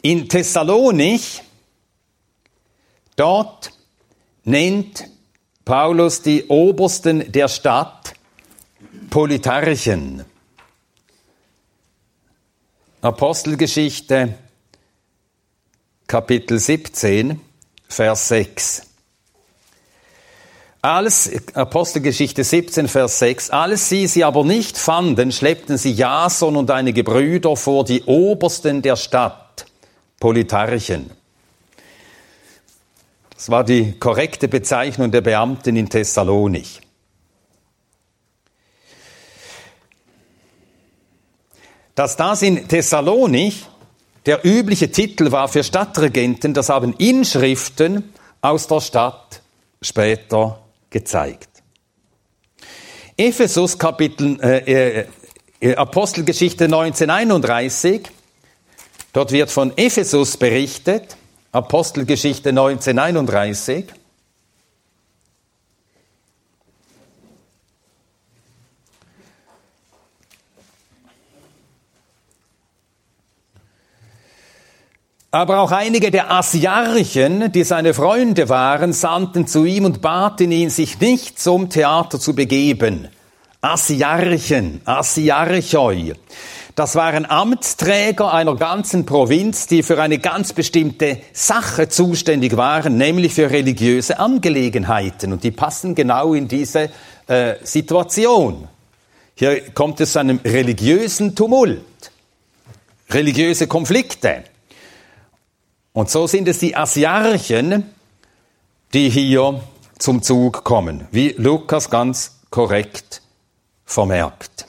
[0.00, 1.42] In Thessalonich,
[3.16, 3.72] dort
[4.44, 5.08] nennt
[5.64, 8.14] Paulus die Obersten der Stadt
[9.10, 10.24] Politarchen.
[13.06, 14.34] Apostelgeschichte,
[16.08, 17.40] Kapitel 17,
[17.88, 18.82] Vers 6.
[20.82, 26.68] Als, Apostelgeschichte 17, Vers 6, als sie sie aber nicht fanden, schleppten sie Jason und
[26.72, 29.66] einige Brüder vor die Obersten der Stadt,
[30.18, 31.08] Politarchen.
[33.30, 36.80] Das war die korrekte Bezeichnung der Beamten in Thessalonich.
[41.96, 43.64] Dass das in Thessalonich
[44.26, 49.40] der übliche Titel war für Stadtregenten, das haben Inschriften aus der Stadt
[49.80, 51.48] später gezeigt.
[53.16, 55.06] Ephesus Kapitel äh,
[55.60, 58.02] äh, Apostelgeschichte 1931,
[59.14, 61.16] dort wird von Ephesus berichtet,
[61.50, 63.86] Apostelgeschichte 1931.
[75.36, 80.70] Aber auch einige der Asiarchen, die seine Freunde waren, sandten zu ihm und baten ihn,
[80.70, 83.08] sich nicht zum Theater zu begeben.
[83.60, 86.14] Asiarchen, Asiarchoi.
[86.74, 93.34] Das waren Amtsträger einer ganzen Provinz, die für eine ganz bestimmte Sache zuständig waren, nämlich
[93.34, 95.34] für religiöse Angelegenheiten.
[95.34, 96.88] Und die passen genau in diese
[97.26, 98.68] äh, Situation.
[99.34, 101.82] Hier kommt es zu einem religiösen Tumult,
[103.10, 104.44] religiöse Konflikte.
[105.96, 107.90] Und so sind es die Asiarchen,
[108.92, 109.62] die hier
[109.98, 113.22] zum Zug kommen, wie Lukas ganz korrekt
[113.86, 114.66] vermerkt.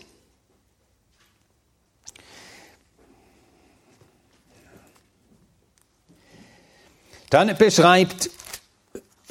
[7.30, 8.30] Dann beschreibt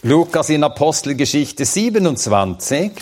[0.02, 2.92] Lukas in Apostelgeschichte 27,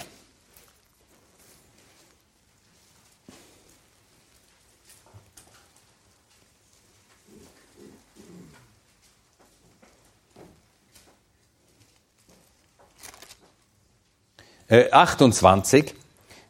[14.70, 15.94] 28, äh,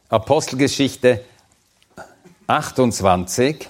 [0.09, 1.23] Apostelgeschichte
[2.47, 3.67] 28.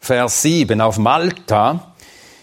[0.00, 1.94] Vers 7 auf Malta.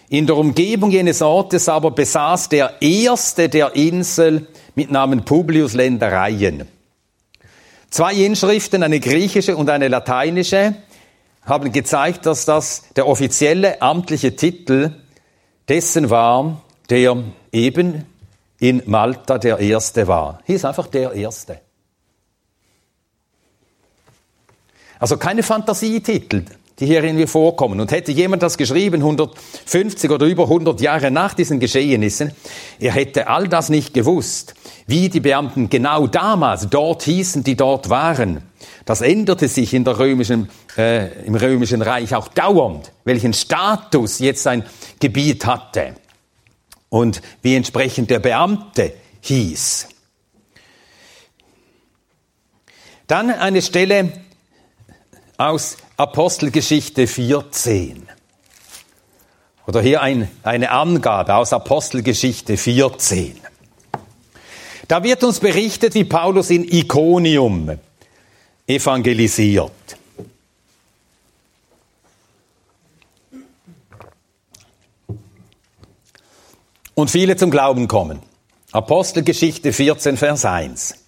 [0.09, 6.68] In der Umgebung jenes Ortes aber besaß der erste der Insel mit Namen Publius Ländereien.
[7.89, 10.76] Zwei Inschriften, eine griechische und eine lateinische,
[11.43, 14.91] haben gezeigt, dass das der offizielle amtliche Titel
[15.68, 18.05] dessen war, der eben
[18.59, 20.39] in Malta der Erste war.
[20.45, 21.59] Hier ist einfach der Erste.
[24.99, 26.45] Also keine Fantasietitel,
[26.80, 27.80] die hier irgendwie vorkommen.
[27.80, 32.32] Und hätte jemand das geschrieben, 150 oder über 100 Jahre nach diesen Geschehnissen,
[32.80, 34.55] er hätte all das nicht gewusst,
[34.88, 38.41] wie die Beamten genau damals dort hießen, die dort waren.
[38.84, 44.45] Das änderte sich in der römischen, äh, im römischen Reich auch dauernd, welchen Status jetzt
[44.47, 44.63] ein
[44.99, 45.95] Gebiet hatte
[46.89, 49.89] und wie entsprechend der Beamte hieß.
[53.07, 54.11] Dann eine Stelle
[55.38, 58.10] aus Apostelgeschichte 14.
[59.66, 63.39] Oder hier ein, eine Angabe aus Apostelgeschichte 14.
[64.89, 67.80] Da wird uns berichtet, wie Paulus in Iconium
[68.68, 69.72] evangelisiert.
[76.93, 78.20] Und viele zum Glauben kommen.
[78.74, 81.05] Apostelgeschichte 14, Vers 1.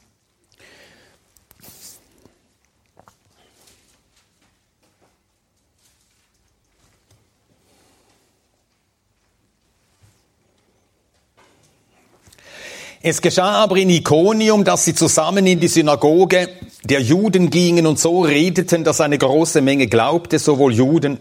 [13.01, 16.49] Es geschah aber in Ikonium, dass sie zusammen in die Synagoge
[16.83, 21.19] der Juden gingen und so redeten, dass eine große Menge glaubte, sowohl Juden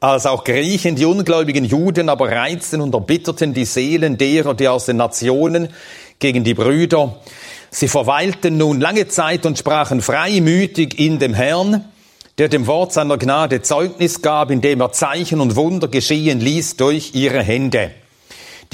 [0.00, 0.96] als auch Griechen.
[0.96, 5.68] Die ungläubigen Juden aber reizten und erbitterten die Seelen derer, die aus den Nationen
[6.18, 7.16] gegen die Brüder.
[7.70, 11.84] Sie verweilten nun lange Zeit und sprachen freimütig in dem Herrn,
[12.38, 17.14] der dem Wort seiner Gnade Zeugnis gab, indem er Zeichen und Wunder geschehen ließ durch
[17.14, 17.90] ihre Hände.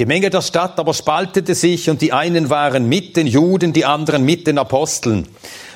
[0.01, 3.85] Die Menge der Stadt aber spaltete sich und die einen waren mit den Juden, die
[3.85, 5.27] anderen mit den Aposteln.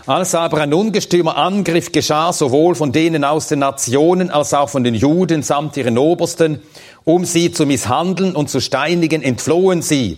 [0.08, 4.84] Als aber ein ungestümer Angriff geschah, sowohl von denen aus den Nationen als auch von
[4.84, 6.64] den Juden samt ihren Obersten,
[7.04, 10.18] um sie zu misshandeln und zu steinigen, entflohen sie.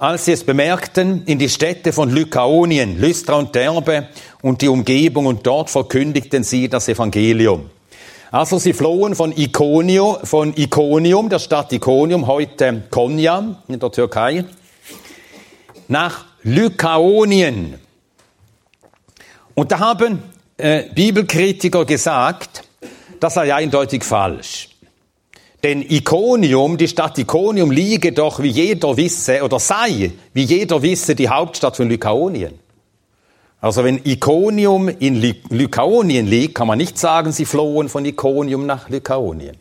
[0.00, 4.08] Als sie es bemerkten, in die Städte von Lykaonien, Lystra und Derbe
[4.42, 7.70] und die Umgebung und dort verkündigten sie das Evangelium.
[8.34, 14.44] Also sie flohen von, Iconio, von Iconium, der Stadt Iconium, heute Konya in der Türkei,
[15.86, 17.78] nach Lykaonien.
[19.54, 20.20] Und da haben
[20.56, 22.64] äh, Bibelkritiker gesagt,
[23.20, 24.70] das sei eindeutig falsch.
[25.62, 31.14] Denn Iconium, die Stadt Iconium, liege doch, wie jeder wisse, oder sei, wie jeder wisse,
[31.14, 32.63] die Hauptstadt von Lykaonien.
[33.64, 38.66] Also wenn Iconium in Ly Lykaonien liegt, kann man nicht sagen, sie flohen von Iconium
[38.66, 39.56] nach Lykaonien.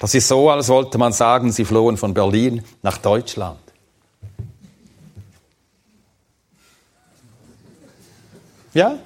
[0.00, 3.60] Das ist so, als wollte man sagen, sie flohen von Berlin nach Deutschland.
[8.74, 8.98] Ja?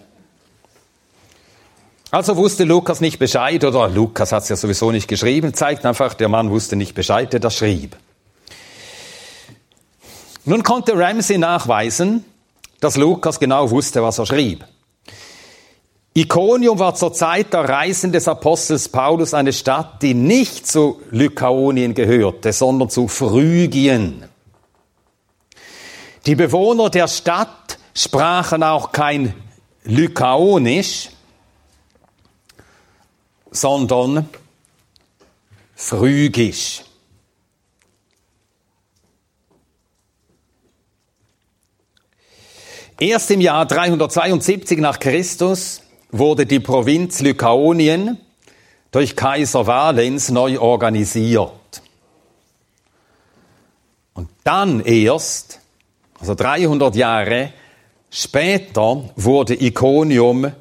[2.10, 6.14] Also wusste Lukas nicht Bescheid, oder Lukas hat es ja sowieso nicht geschrieben, zeigt einfach,
[6.14, 7.98] der Mann wusste nicht Bescheid, der das schrieb.
[10.46, 12.24] Nun konnte Ramsey nachweisen,
[12.84, 14.62] dass Lukas genau wusste, was er schrieb.
[16.12, 21.94] Iconium war zur Zeit der Reisen des Apostels Paulus eine Stadt, die nicht zu Lykaonien
[21.94, 24.28] gehörte, sondern zu Phrygien.
[26.26, 29.32] Die Bewohner der Stadt sprachen auch kein
[29.84, 31.08] Lykaonisch,
[33.50, 34.28] sondern
[35.74, 36.82] Phrygisch.
[42.98, 45.82] Erst im Jahr 372 nach Christus
[46.12, 48.18] wurde die Provinz Lykaonien
[48.92, 51.82] durch Kaiser Valens neu organisiert.
[54.14, 55.58] Und dann erst,
[56.20, 57.52] also 300 Jahre
[58.10, 60.52] später, wurde Iconium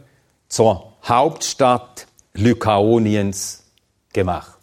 [0.48, 3.64] zur Hauptstadt Lykaoniens
[4.12, 4.58] gemacht.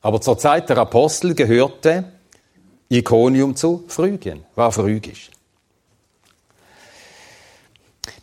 [0.00, 2.04] Aber zur Zeit der Apostel gehörte
[2.88, 5.30] Iconium zu Phrygien, war phrygisch.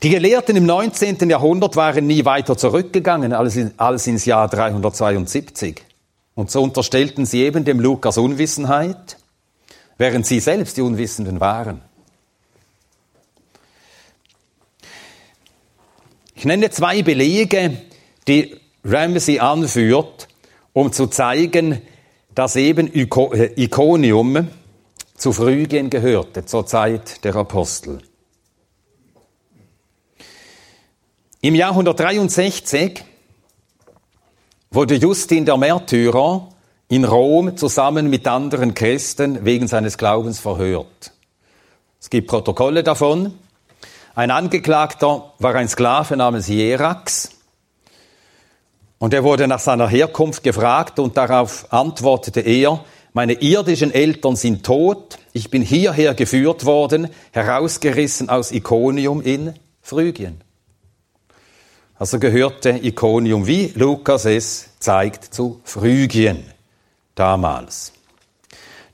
[0.04, 1.28] Die Gelehrten im 19.
[1.28, 5.82] Jahrhundert waren nie weiter zurückgegangen als, in, als ins Jahr 372.
[6.36, 9.18] Und so unterstellten sie eben dem Lukas Unwissenheit,
[9.98, 11.82] während sie selbst die Unwissenden waren.
[16.36, 17.82] Ich nenne zwei Belege,
[18.28, 20.28] die Ramsey anführt,
[20.74, 21.82] um zu zeigen,
[22.36, 24.48] dass eben äh, Iconium
[25.16, 28.00] zu Phrygien gehörte zur Zeit der Apostel.
[31.48, 33.06] Im Jahr 163
[34.70, 36.50] wurde Justin der Märtyrer
[36.90, 41.14] in Rom zusammen mit anderen Christen wegen seines Glaubens verhört.
[42.02, 43.34] Es gibt Protokolle davon.
[44.14, 47.30] Ein Angeklagter war ein Sklave namens Jerax
[49.00, 52.84] und er wurde nach seiner Herkunft gefragt und darauf antwortete er,
[53.14, 60.42] meine irdischen Eltern sind tot, ich bin hierher geführt worden, herausgerissen aus Iconium in Phrygien.
[62.00, 66.44] Also gehörte Iconium, wie Lukas es zeigt, zu Phrygien
[67.16, 67.92] damals.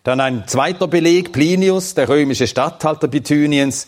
[0.04, 3.88] Dann ein zweiter Beleg, Plinius, der römische Statthalter Bithyniens.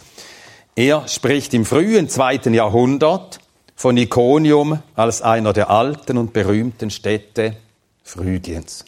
[0.75, 3.39] Er spricht im frühen zweiten Jahrhundert
[3.75, 7.55] von Iconium als einer der alten und berühmten Städte
[8.03, 8.85] Phrygiens.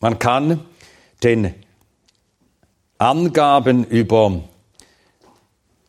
[0.00, 0.64] Man kann
[1.22, 1.54] den
[2.98, 4.42] Angaben über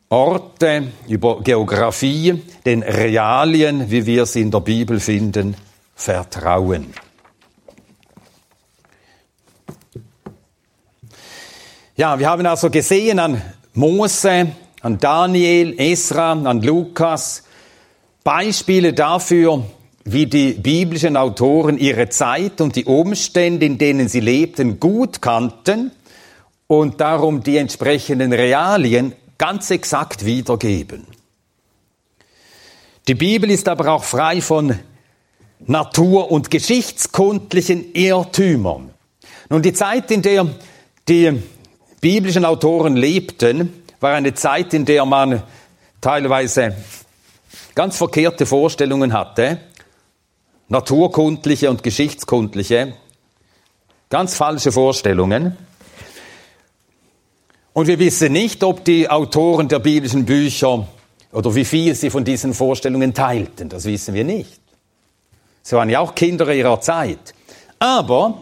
[0.10, 5.56] Orte, über Geografie, den Realien, wie wir sie in der Bibel finden,
[5.96, 6.94] vertrauen.
[11.96, 13.42] Ja, wir haben also gesehen an
[13.74, 14.48] Mose,
[14.82, 17.44] an Daniel, Esra, an Lukas
[18.24, 19.64] Beispiele dafür,
[20.04, 25.92] wie die biblischen Autoren ihre Zeit und die Umstände, in denen sie lebten, gut kannten
[26.68, 31.06] und darum die entsprechenden Realien ganz exakt wiedergeben.
[33.08, 34.80] Die Bibel ist aber auch frei von
[35.60, 38.92] natur- und geschichtskundlichen Irrtümern.
[39.50, 40.48] Nun, die Zeit, in der
[41.08, 41.42] die
[42.02, 45.44] biblischen Autoren lebten, war eine Zeit, in der man
[46.02, 46.76] teilweise
[47.76, 49.60] ganz verkehrte Vorstellungen hatte
[50.68, 52.94] naturkundliche und geschichtskundliche,
[54.10, 55.58] ganz falsche Vorstellungen.
[57.76, 60.88] Und wir wissen nicht, ob die Autoren der biblischen Bücher
[61.34, 63.68] oder wie viel sie von diesen Vorstellungen teilten.
[63.68, 64.62] Das wissen wir nicht.
[65.62, 67.34] Sie waren ja auch Kinder ihrer Zeit.
[67.78, 68.40] Aber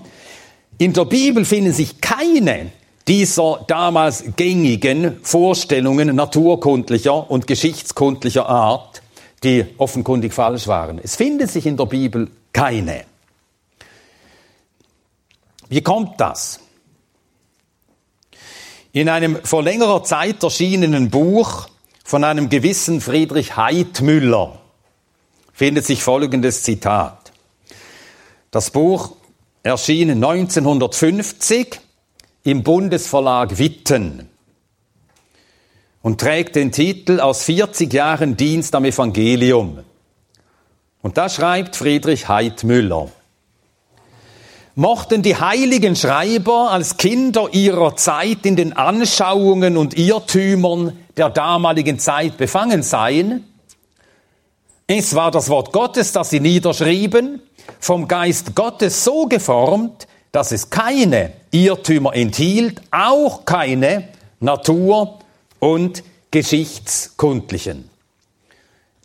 [0.77, 2.73] in der Bibel finden sich keine
[3.07, 9.01] dieser damals gängigen Vorstellungen naturkundlicher und geschichtskundlicher Art,
[9.43, 10.99] die offenkundig falsch waren.
[11.01, 13.05] Es findet sich in der Bibel keine.
[15.69, 16.59] Wie kommt das?
[18.96, 21.68] In einem vor längerer Zeit erschienenen Buch
[22.06, 24.60] von einem gewissen Friedrich Heidmüller
[25.52, 27.32] findet sich folgendes Zitat.
[28.52, 29.16] Das Buch
[29.64, 31.80] erschien 1950
[32.44, 34.30] im Bundesverlag Witten
[36.04, 39.80] und trägt den Titel Aus 40 Jahren Dienst am Evangelium.
[41.02, 43.10] Und da schreibt Friedrich Heidmüller,
[44.76, 51.99] mochten die heiligen Schreiber als Kinder ihrer Zeit in den Anschauungen und Irrtümern der damaligen
[51.99, 53.45] Zeit befangen sein,
[54.88, 57.41] es war das Wort Gottes, das sie niederschrieben,
[57.80, 64.09] vom Geist Gottes so geformt, dass es keine Irrtümer enthielt, auch keine
[64.39, 65.19] Natur-
[65.59, 67.89] und geschichtskundlichen.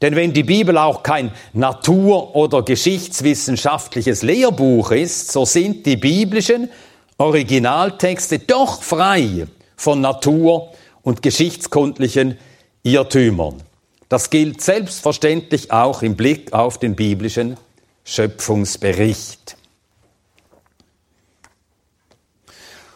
[0.01, 6.71] Denn wenn die Bibel auch kein natur- oder geschichtswissenschaftliches Lehrbuch ist, so sind die biblischen
[7.17, 10.73] Originaltexte doch frei von natur-
[11.03, 12.39] und geschichtskundlichen
[12.85, 13.63] Irrtümern.
[14.09, 17.57] Das gilt selbstverständlich auch im Blick auf den biblischen
[18.05, 19.57] Schöpfungsbericht.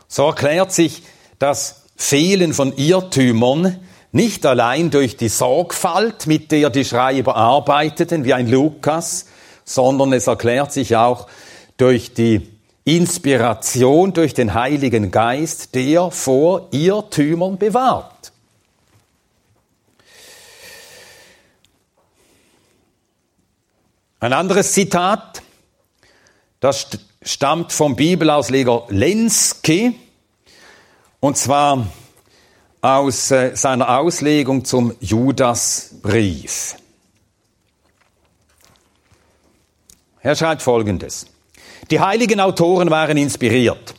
[0.07, 1.03] So erklärt sich
[1.39, 3.81] das Fehlen von Irrtümern
[4.13, 9.27] nicht allein durch die Sorgfalt, mit der die Schreiber arbeiteten, wie ein Lukas,
[9.65, 11.27] sondern es erklärt sich auch
[11.79, 12.49] durch die
[12.85, 18.33] Inspiration durch den Heiligen Geist, der vor Irrtümern bewahrt.
[24.19, 25.43] Ein anderes Zitat,
[26.61, 26.87] das
[27.23, 29.99] stammt vom Bibelausleger Lenski,
[31.21, 31.87] und zwar
[32.83, 36.75] aus äh, seiner Auslegung zum Judasbrief.
[40.21, 41.27] Er schreibt Folgendes.
[41.91, 43.95] Die heiligen Autoren waren inspiriert.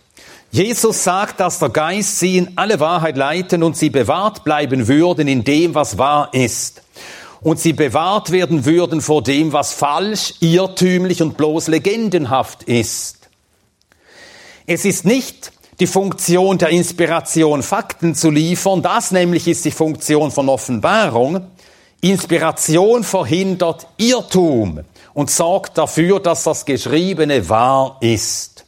[0.51, 5.29] Jesus sagt, dass der Geist sie in alle Wahrheit leiten und sie bewahrt bleiben würden
[5.29, 6.83] in dem, was wahr ist.
[7.39, 13.29] Und sie bewahrt werden würden vor dem, was falsch, irrtümlich und bloß legendenhaft ist.
[14.65, 18.81] Es ist nicht die Funktion der Inspiration, Fakten zu liefern.
[18.81, 21.47] Das nämlich ist die Funktion von Offenbarung.
[22.01, 24.81] Inspiration verhindert Irrtum
[25.13, 28.65] und sorgt dafür, dass das Geschriebene wahr ist.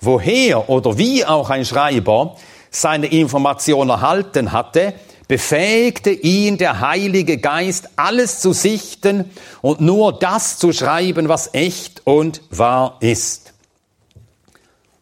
[0.00, 2.36] Woher oder wie auch ein Schreiber
[2.70, 4.94] seine Information erhalten hatte,
[5.26, 9.30] befähigte ihn der Heilige Geist, alles zu sichten
[9.60, 13.54] und nur das zu schreiben, was echt und wahr ist.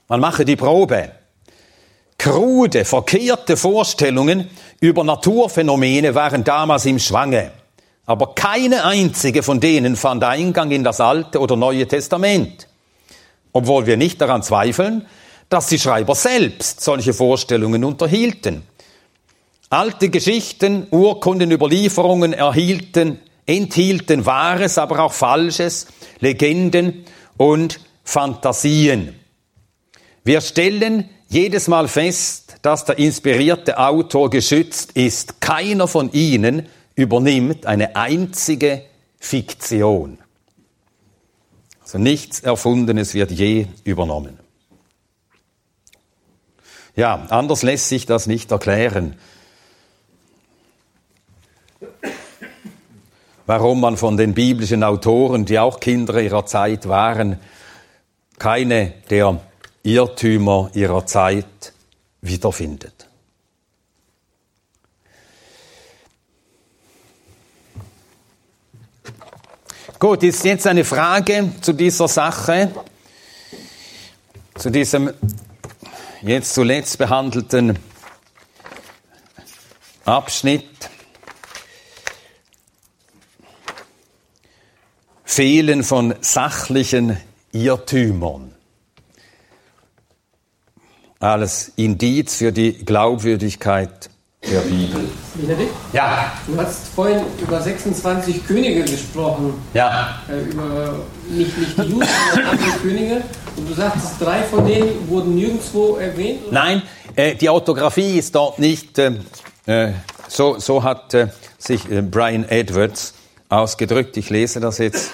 [0.08, 1.15] Man mache die Probe
[2.18, 4.50] krude, verkehrte Vorstellungen
[4.80, 7.52] über Naturphänomene waren damals im Schwange.
[8.06, 12.68] Aber keine einzige von denen fand Eingang in das Alte oder Neue Testament.
[13.56, 15.06] obwohl wir nicht daran zweifeln,
[15.48, 18.64] dass die Schreiber selbst solche Vorstellungen unterhielten.
[19.70, 25.86] Alte Geschichten, Urkunden, Überlieferungen erhielten, enthielten Wahres, aber auch Falsches,
[26.20, 27.06] Legenden
[27.38, 29.18] und Fantasien.
[30.22, 35.40] Wir stellen jedes Mal fest, dass der inspirierte Autor geschützt ist.
[35.40, 38.82] Keiner von ihnen übernimmt eine einzige
[39.18, 40.18] Fiktion.
[41.82, 44.38] Also nichts Erfundenes wird je übernommen.
[46.96, 49.16] Ja, anders lässt sich das nicht erklären.
[53.44, 57.38] Warum man von den biblischen Autoren, die auch Kinder ihrer Zeit waren,
[58.38, 59.40] keine der
[59.86, 61.72] Irrtümer ihrer Zeit
[62.20, 63.06] wiederfindet.
[70.00, 72.72] Gut, ist jetzt eine Frage zu dieser Sache,
[74.56, 75.14] zu diesem
[76.20, 77.78] jetzt zuletzt behandelten
[80.04, 80.90] Abschnitt.
[85.24, 87.18] Fehlen von sachlichen
[87.52, 88.55] Irrtümern.
[91.18, 94.10] Alles Indiz für die Glaubwürdigkeit
[94.42, 95.08] der Bibel.
[95.34, 95.74] Benedikt?
[95.92, 96.32] Ja.
[96.46, 99.54] Du hast vorhin über 26 Könige gesprochen.
[99.74, 100.20] Ja.
[100.28, 103.22] Äh, über nicht, nicht die Juden, sondern andere Könige.
[103.56, 106.42] Und du sagtest, drei von denen wurden nirgendwo erwähnt?
[106.44, 106.52] Oder?
[106.52, 106.82] Nein,
[107.16, 108.98] äh, die Orthographie ist dort nicht.
[108.98, 109.20] Ähm,
[109.66, 109.92] äh,
[110.28, 113.14] so, so hat äh, sich äh, Brian Edwards
[113.48, 114.16] ausgedrückt.
[114.16, 115.10] Ich lese das jetzt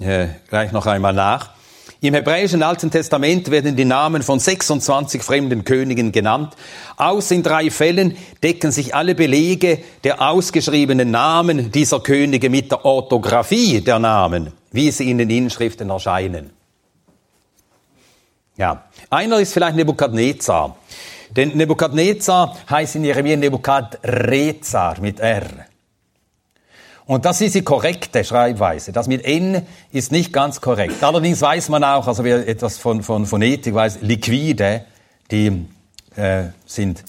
[0.00, 1.57] äh, gleich noch einmal nach.
[2.00, 6.54] Im hebräischen Alten Testament werden die Namen von 26 fremden Königen genannt.
[6.96, 12.84] Aus in drei Fällen decken sich alle Belege der ausgeschriebenen Namen dieser Könige mit der
[12.84, 16.50] Orthographie der Namen, wie sie in den Inschriften erscheinen.
[18.56, 20.76] Ja, einer ist vielleicht Nebukadnezar.
[21.30, 25.67] Denn Nebukadnezar heißt in Jeremia Nebukadrezar mit R.
[27.08, 28.92] Und das ist die korrekte Schreibweise.
[28.92, 31.02] Das mit N ist nicht ganz korrekt.
[31.02, 34.84] Allerdings weiß man auch, also wer etwas von, von Phonetik weiß, Liquide,
[35.30, 35.66] die
[36.16, 37.02] äh, sind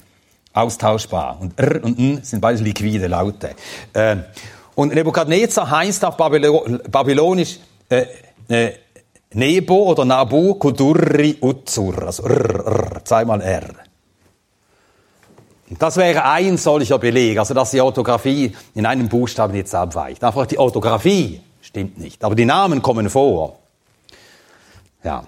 [0.54, 1.36] austauschbar.
[1.38, 3.50] Und R und N sind beides liquide Laute.
[3.92, 4.16] Äh,
[4.74, 7.58] und Nebukadnezar heißt auf Babylonisch
[7.90, 8.06] äh,
[8.48, 8.72] äh,
[9.34, 13.89] Nebo oder Nabu Kudurri Uzur, also R, R, zweimal R.
[15.78, 20.22] Das wäre ein solcher Beleg, also dass die Orthographie in einem Buchstaben jetzt abweicht.
[20.24, 23.60] Einfach die Orthographie stimmt nicht, aber die Namen kommen vor.
[25.04, 25.24] Ja.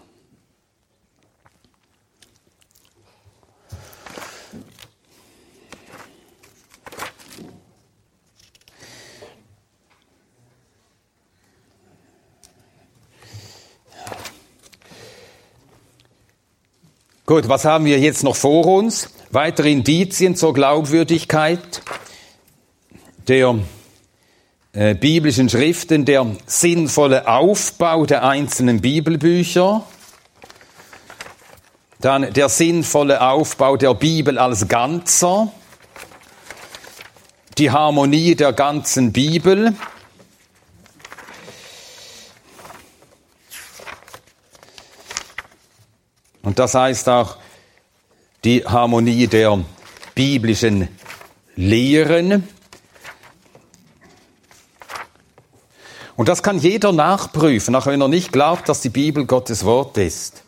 [17.24, 19.08] Gut, was haben wir jetzt noch vor uns?
[19.34, 21.80] Weitere Indizien zur Glaubwürdigkeit
[23.28, 23.60] der
[24.74, 29.86] äh, biblischen Schriften, der sinnvolle Aufbau der einzelnen Bibelbücher,
[32.00, 35.50] dann der sinnvolle Aufbau der Bibel als Ganzer,
[37.56, 39.74] die Harmonie der ganzen Bibel,
[46.42, 47.38] und das heißt auch
[48.44, 49.60] die Harmonie der
[50.14, 50.88] biblischen
[51.54, 52.48] Lehren.
[56.16, 59.96] Und das kann jeder nachprüfen, auch wenn er nicht glaubt, dass die Bibel Gottes Wort
[59.96, 60.42] ist.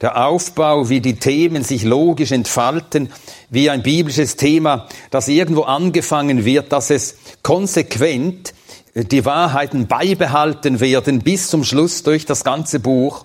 [0.00, 3.12] Der Aufbau, wie die Themen sich logisch entfalten,
[3.50, 8.52] wie ein biblisches Thema, das irgendwo angefangen wird, dass es konsequent
[8.94, 13.24] die Wahrheiten beibehalten werden bis zum Schluss durch das ganze Buch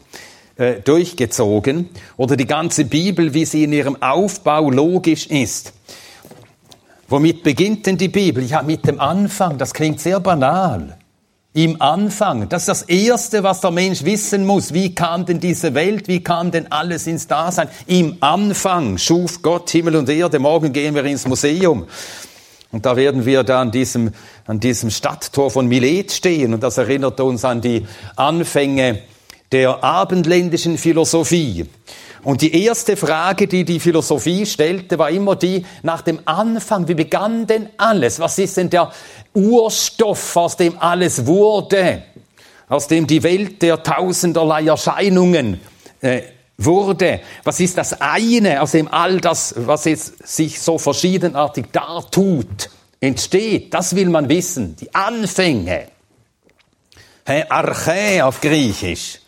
[0.58, 5.74] äh, durchgezogen oder die ganze Bibel, wie sie in ihrem Aufbau logisch ist.
[7.10, 8.43] Womit beginnt denn die Bibel?
[8.43, 9.58] Ja, mit dem Anfang.
[9.58, 10.97] Das klingt sehr banal.
[11.53, 12.49] Im Anfang.
[12.49, 14.74] Das ist das Erste, was der Mensch wissen muss.
[14.74, 16.08] Wie kam denn diese Welt?
[16.08, 17.70] Wie kam denn alles ins Dasein?
[17.88, 20.38] Im Anfang schuf Gott Himmel und Erde.
[20.38, 21.88] Morgen gehen wir ins Museum.
[22.72, 24.12] Und da werden wir da an diesem,
[24.45, 26.53] an diesem Stadttor von Milet stehen.
[26.53, 28.99] Und das erinnert uns an die Anfänge
[29.52, 31.66] der abendländischen Philosophie.
[32.24, 36.88] Und die erste Frage, die die Philosophie stellte, war immer die nach dem Anfang.
[36.88, 38.20] Wie begann denn alles?
[38.20, 38.91] Was ist denn der
[39.34, 42.04] Urstoff, aus dem alles wurde?
[42.68, 45.62] Aus dem die Welt der tausenderlei Erscheinungen
[46.02, 46.24] äh,
[46.58, 47.22] wurde.
[47.45, 52.70] Was ist das eine, aus dem all das, was jetzt sich so verschiedenartig dartut,
[53.00, 53.74] entsteht?
[53.74, 54.76] Das will man wissen.
[54.76, 55.88] Die Anfänge.
[57.26, 59.20] Hey, Arche auf Griechisch.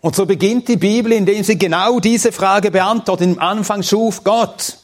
[0.00, 3.26] Und so beginnt die Bibel, indem sie genau diese Frage beantwortet.
[3.26, 4.78] Im Anfang schuf Gott.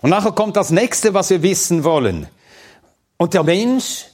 [0.00, 2.28] Und nachher kommt das nächste, was wir wissen wollen.
[3.16, 4.04] Und der Mensch,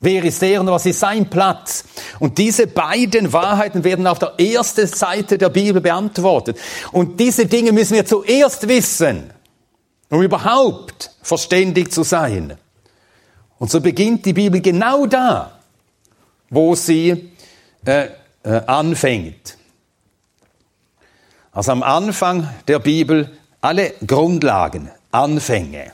[0.00, 1.84] wer ist er und was ist sein Platz?
[2.18, 6.58] Und diese beiden Wahrheiten werden auf der ersten Seite der Bibel beantwortet.
[6.90, 9.30] Und diese Dinge müssen wir zuerst wissen,
[10.10, 12.56] um überhaupt verständig zu sein.
[13.58, 15.60] Und so beginnt die Bibel genau da,
[16.50, 17.30] wo sie
[17.86, 18.08] äh,
[18.42, 19.56] äh, anfängt.
[21.52, 23.30] Also am Anfang der Bibel
[23.60, 25.92] alle Grundlagen, Anfänge.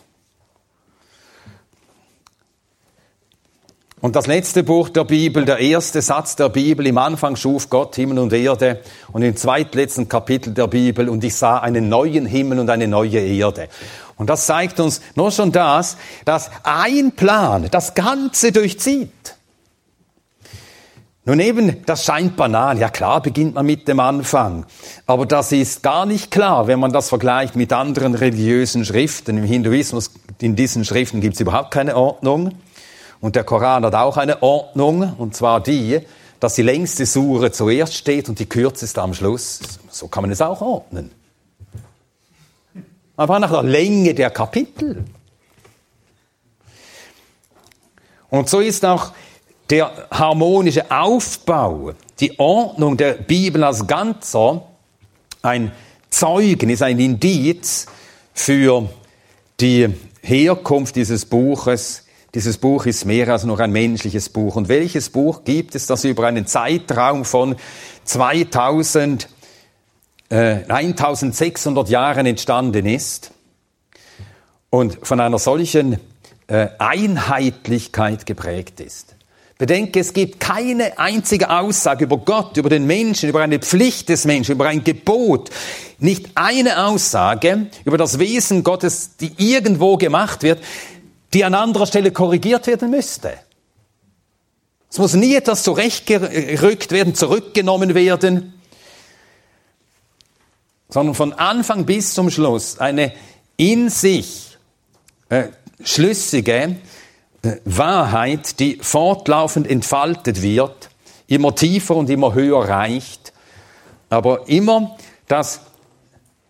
[4.01, 7.95] Und das letzte Buch der Bibel, der erste Satz der Bibel, im Anfang schuf Gott
[7.95, 8.81] Himmel und Erde
[9.13, 13.21] und im zweitletzten Kapitel der Bibel und ich sah einen neuen Himmel und eine neue
[13.21, 13.69] Erde.
[14.17, 19.37] Und das zeigt uns nur schon das, dass ein Plan das Ganze durchzieht.
[21.25, 22.79] Nun eben, das scheint banal.
[22.79, 24.67] Ja klar beginnt man mit dem Anfang.
[25.07, 29.39] Aber das ist gar nicht klar, wenn man das vergleicht mit anderen religiösen Schriften.
[29.39, 30.11] Im Hinduismus,
[30.41, 32.57] in diesen Schriften gibt es überhaupt keine Ordnung.
[33.21, 36.01] Und der Koran hat auch eine Ordnung, und zwar die,
[36.41, 39.61] dass die längste Sure zuerst steht und die kürzeste am Schluss.
[39.91, 41.13] So kann man es auch ordnen.
[43.17, 45.05] Aber nach der Länge der Kapitel.
[48.29, 49.13] Und so ist auch
[49.71, 54.63] der harmonische Aufbau, die Ordnung der Bibel als Ganzer
[55.43, 55.73] ein
[56.11, 57.87] Zeugnis, ein Indiz
[58.35, 58.89] für
[59.61, 59.89] die
[60.21, 62.05] Herkunft dieses Buches
[62.35, 64.57] dieses Buch ist mehr als nur ein menschliches Buch.
[64.57, 67.57] Und welches Buch gibt es, das über einen Zeitraum von
[68.05, 69.29] 2000,
[70.31, 73.33] äh, 1600 Jahren entstanden ist
[74.71, 75.99] und von einer solchen
[76.47, 79.15] äh, Einheitlichkeit geprägt ist?
[79.63, 84.25] Bedenke, es gibt keine einzige Aussage über Gott, über den Menschen, über eine Pflicht des
[84.25, 85.51] Menschen, über ein Gebot.
[86.01, 90.61] Nicht eine Aussage über das Wesen Gottes, die irgendwo gemacht wird,
[91.33, 93.35] die an anderer Stelle korrigiert werden müsste.
[94.91, 98.55] Es muss nie etwas zurechtgerückt werden, zurückgenommen werden,
[100.89, 103.13] sondern von Anfang bis zum Schluss eine
[103.57, 104.59] in sich
[105.29, 105.51] äh,
[105.85, 106.79] schlüssige
[107.65, 110.91] Wahrheit, die fortlaufend entfaltet wird,
[111.27, 113.33] immer tiefer und immer höher reicht,
[114.11, 114.97] aber immer
[115.29, 115.61] das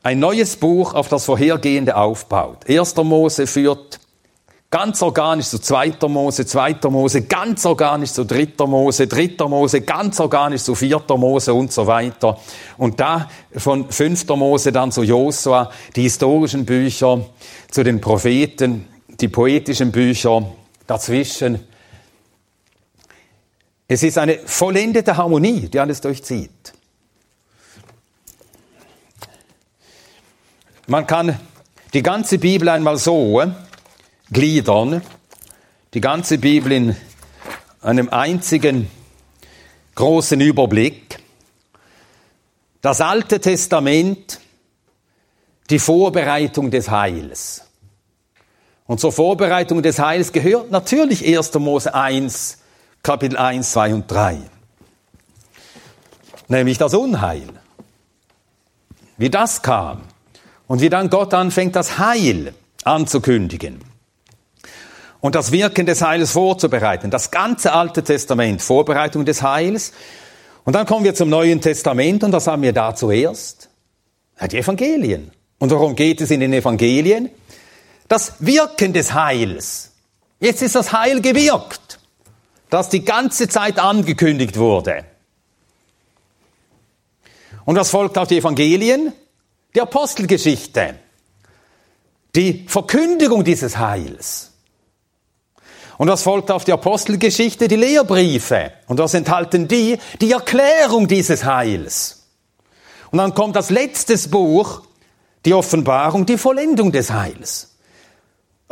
[0.02, 2.68] ein neues Buch auf das vorhergehende aufbaut.
[2.68, 4.00] Erster Mose führt
[4.72, 10.18] Ganz organisch zu zweiter Mose, zweiter Mose, ganz organisch zu dritter Mose, dritter Mose, ganz
[10.18, 12.38] organisch zu vierter Mose und so weiter.
[12.78, 17.20] Und da von fünfter Mose dann zu Josua, die historischen Bücher,
[17.70, 18.88] zu den Propheten,
[19.20, 20.42] die poetischen Bücher
[20.92, 21.66] dazwischen.
[23.88, 26.74] Es ist eine vollendete Harmonie, die alles durchzieht.
[30.86, 31.38] Man kann
[31.94, 33.42] die ganze Bibel einmal so
[34.30, 35.00] gliedern,
[35.94, 36.96] die ganze Bibel in
[37.80, 38.90] einem einzigen
[39.94, 41.18] großen Überblick.
[42.82, 44.40] Das Alte Testament,
[45.70, 47.71] die Vorbereitung des Heils.
[48.92, 51.54] Und zur Vorbereitung des Heils gehört natürlich 1.
[51.54, 52.58] Mose 1,
[53.02, 54.36] Kapitel 1, 2 und 3.
[56.48, 57.48] Nämlich das Unheil.
[59.16, 60.02] Wie das kam.
[60.66, 62.52] Und wie dann Gott anfängt, das Heil
[62.84, 63.80] anzukündigen
[65.22, 67.10] und das Wirken des Heils vorzubereiten.
[67.10, 69.94] Das ganze Alte Testament, Vorbereitung des Heils.
[70.64, 73.70] Und dann kommen wir zum Neuen Testament und was haben wir da zuerst?
[74.50, 75.30] Die Evangelien.
[75.58, 77.30] Und worum geht es in den Evangelien?
[78.12, 79.92] Das Wirken des Heils.
[80.38, 81.98] Jetzt ist das Heil gewirkt,
[82.68, 85.06] das die ganze Zeit angekündigt wurde.
[87.64, 89.14] Und was folgt auf die Evangelien?
[89.74, 90.96] Die Apostelgeschichte.
[92.34, 94.50] Die Verkündigung dieses Heils.
[95.96, 97.66] Und was folgt auf die Apostelgeschichte?
[97.66, 98.72] Die Lehrbriefe.
[98.88, 99.98] Und was enthalten die?
[100.20, 102.26] Die Erklärung dieses Heils.
[103.10, 104.82] Und dann kommt das letzte Buch,
[105.46, 107.71] die Offenbarung, die Vollendung des Heils.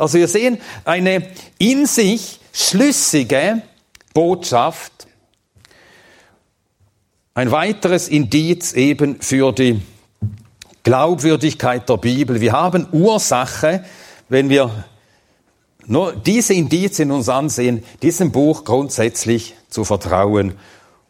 [0.01, 1.27] Also wir sehen eine
[1.59, 3.61] in sich schlüssige
[4.15, 4.91] Botschaft,
[7.35, 9.79] ein weiteres Indiz eben für die
[10.81, 12.41] Glaubwürdigkeit der Bibel.
[12.41, 13.85] Wir haben Ursache,
[14.27, 14.85] wenn wir
[15.85, 20.53] nur diese Indizien uns ansehen, diesem Buch grundsätzlich zu vertrauen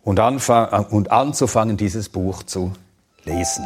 [0.04, 2.74] und, und anzufangen, dieses Buch zu
[3.24, 3.66] lesen.